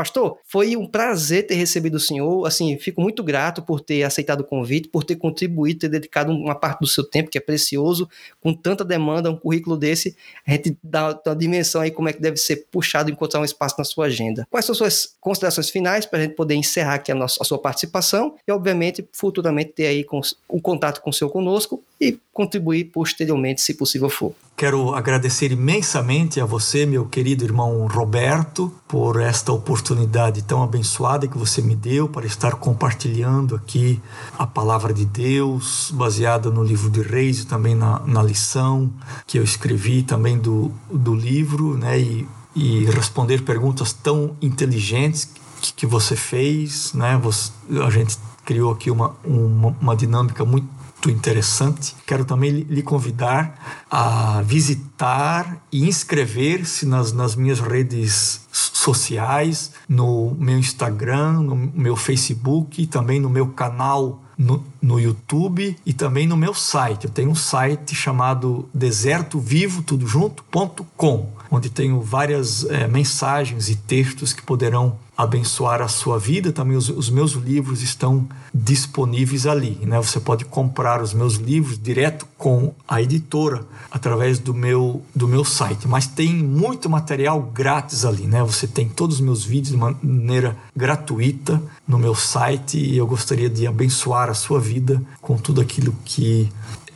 [0.00, 2.46] Pastor, foi um prazer ter recebido o senhor.
[2.46, 6.54] Assim, fico muito grato por ter aceitado o convite, por ter contribuído, ter dedicado uma
[6.54, 8.08] parte do seu tempo, que é precioso,
[8.40, 12.20] com tanta demanda, um currículo desse, a gente dá uma dimensão aí como é que
[12.22, 14.46] deve ser puxado encontrar um espaço na sua agenda.
[14.48, 17.58] Quais são suas considerações finais para a gente poder encerrar aqui a, nossa, a sua
[17.58, 22.84] participação e, obviamente, futuramente ter aí com, um contato com o senhor conosco e contribuir
[22.84, 24.34] posteriormente, se possível for.
[24.60, 31.38] Quero agradecer imensamente a você, meu querido irmão Roberto, por esta oportunidade tão abençoada que
[31.38, 33.98] você me deu para estar compartilhando aqui
[34.38, 38.92] a palavra de Deus, baseada no livro de Reis e também na, na lição
[39.26, 41.98] que eu escrevi também do, do livro, né?
[41.98, 45.26] E, e responder perguntas tão inteligentes
[45.62, 47.18] que, que você fez, né?
[47.22, 47.50] Você,
[47.82, 50.68] a gente criou aqui uma, uma, uma dinâmica muito
[51.08, 51.94] interessante.
[52.04, 60.58] Quero também lhe convidar a visitar e inscrever-se nas, nas minhas redes sociais, no meu
[60.58, 66.54] Instagram, no meu Facebook, também no meu canal no, no YouTube e também no meu
[66.54, 67.04] site.
[67.04, 74.96] Eu tenho um site chamado desertovivo.com, onde tenho várias é, mensagens e textos que poderão
[75.16, 76.52] abençoar a sua vida.
[76.52, 79.78] Também os, os, meus livros estão disponíveis ali.
[79.82, 79.98] Né?
[79.98, 85.44] Você pode comprar os meus livros direto com a editora através do meu, do meu
[85.44, 85.86] site.
[85.86, 88.26] Mas tem muito material grátis ali.
[88.26, 88.42] Né?
[88.42, 93.50] Você tem todos os meus vídeos de maneira gratuita no meu site e eu gostaria
[93.50, 96.48] de abençoar a sua vida com tudo aquilo que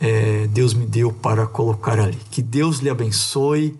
[0.05, 2.17] é, Deus me deu para colocar ali.
[2.29, 3.75] Que Deus lhe abençoe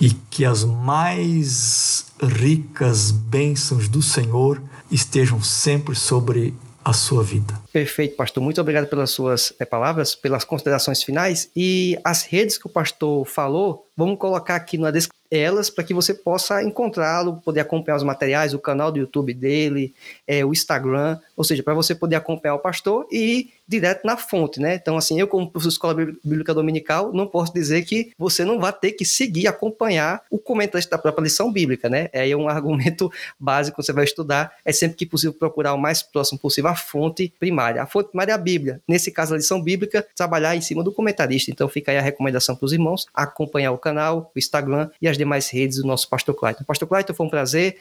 [0.00, 6.54] e que as mais ricas bênçãos do Senhor estejam sempre sobre
[6.84, 7.54] a sua vida.
[7.72, 8.42] Perfeito, pastor.
[8.42, 11.50] Muito obrigado pelas suas é, palavras, pelas considerações finais.
[11.54, 15.92] E as redes que o pastor falou, vamos colocar aqui na descrição elas para que
[15.92, 19.94] você possa encontrá-lo, poder acompanhar os materiais, o canal do YouTube dele,
[20.26, 24.60] é, o Instagram, ou seja, para você poder acompanhar o pastor e direto na fonte,
[24.60, 24.74] né?
[24.74, 28.58] Então, assim, eu como professor de escola bíblica dominical, não posso dizer que você não
[28.58, 32.08] vai ter que seguir, acompanhar o comentário da própria lição bíblica, né?
[32.12, 36.02] É um argumento básico que você vai estudar, é sempre que possível procurar o mais
[36.02, 37.82] próximo possível a fonte primária.
[37.82, 38.80] A fonte primária é a Bíblia.
[38.88, 41.50] Nesse caso, a lição bíblica, trabalhar em cima do comentarista.
[41.50, 45.18] Então, fica aí a recomendação para os irmãos, acompanhar o canal, o Instagram e as
[45.18, 46.64] demais redes do nosso Pastor Clayton.
[46.64, 47.76] Pastor Clayton, foi um prazer.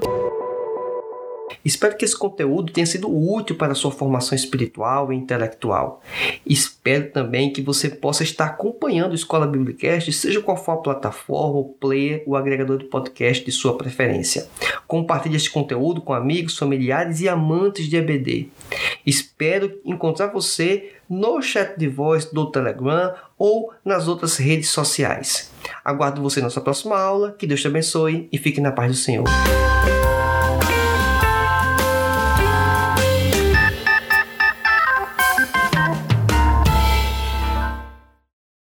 [1.64, 6.02] Espero que esse conteúdo tenha sido útil para a sua formação espiritual e intelectual.
[6.45, 11.60] Espero também que você possa estar acompanhando o Escola Biblicast, seja qual for a plataforma,
[11.60, 14.48] o player, o agregador de podcast de sua preferência.
[14.88, 18.50] Compartilhe este conteúdo com amigos, familiares e amantes de EBD.
[19.06, 25.52] Espero encontrar você no chat de voz do Telegram ou nas outras redes sociais.
[25.84, 27.36] Aguardo você na nossa próxima aula.
[27.38, 29.26] Que Deus te abençoe e fique na paz do Senhor.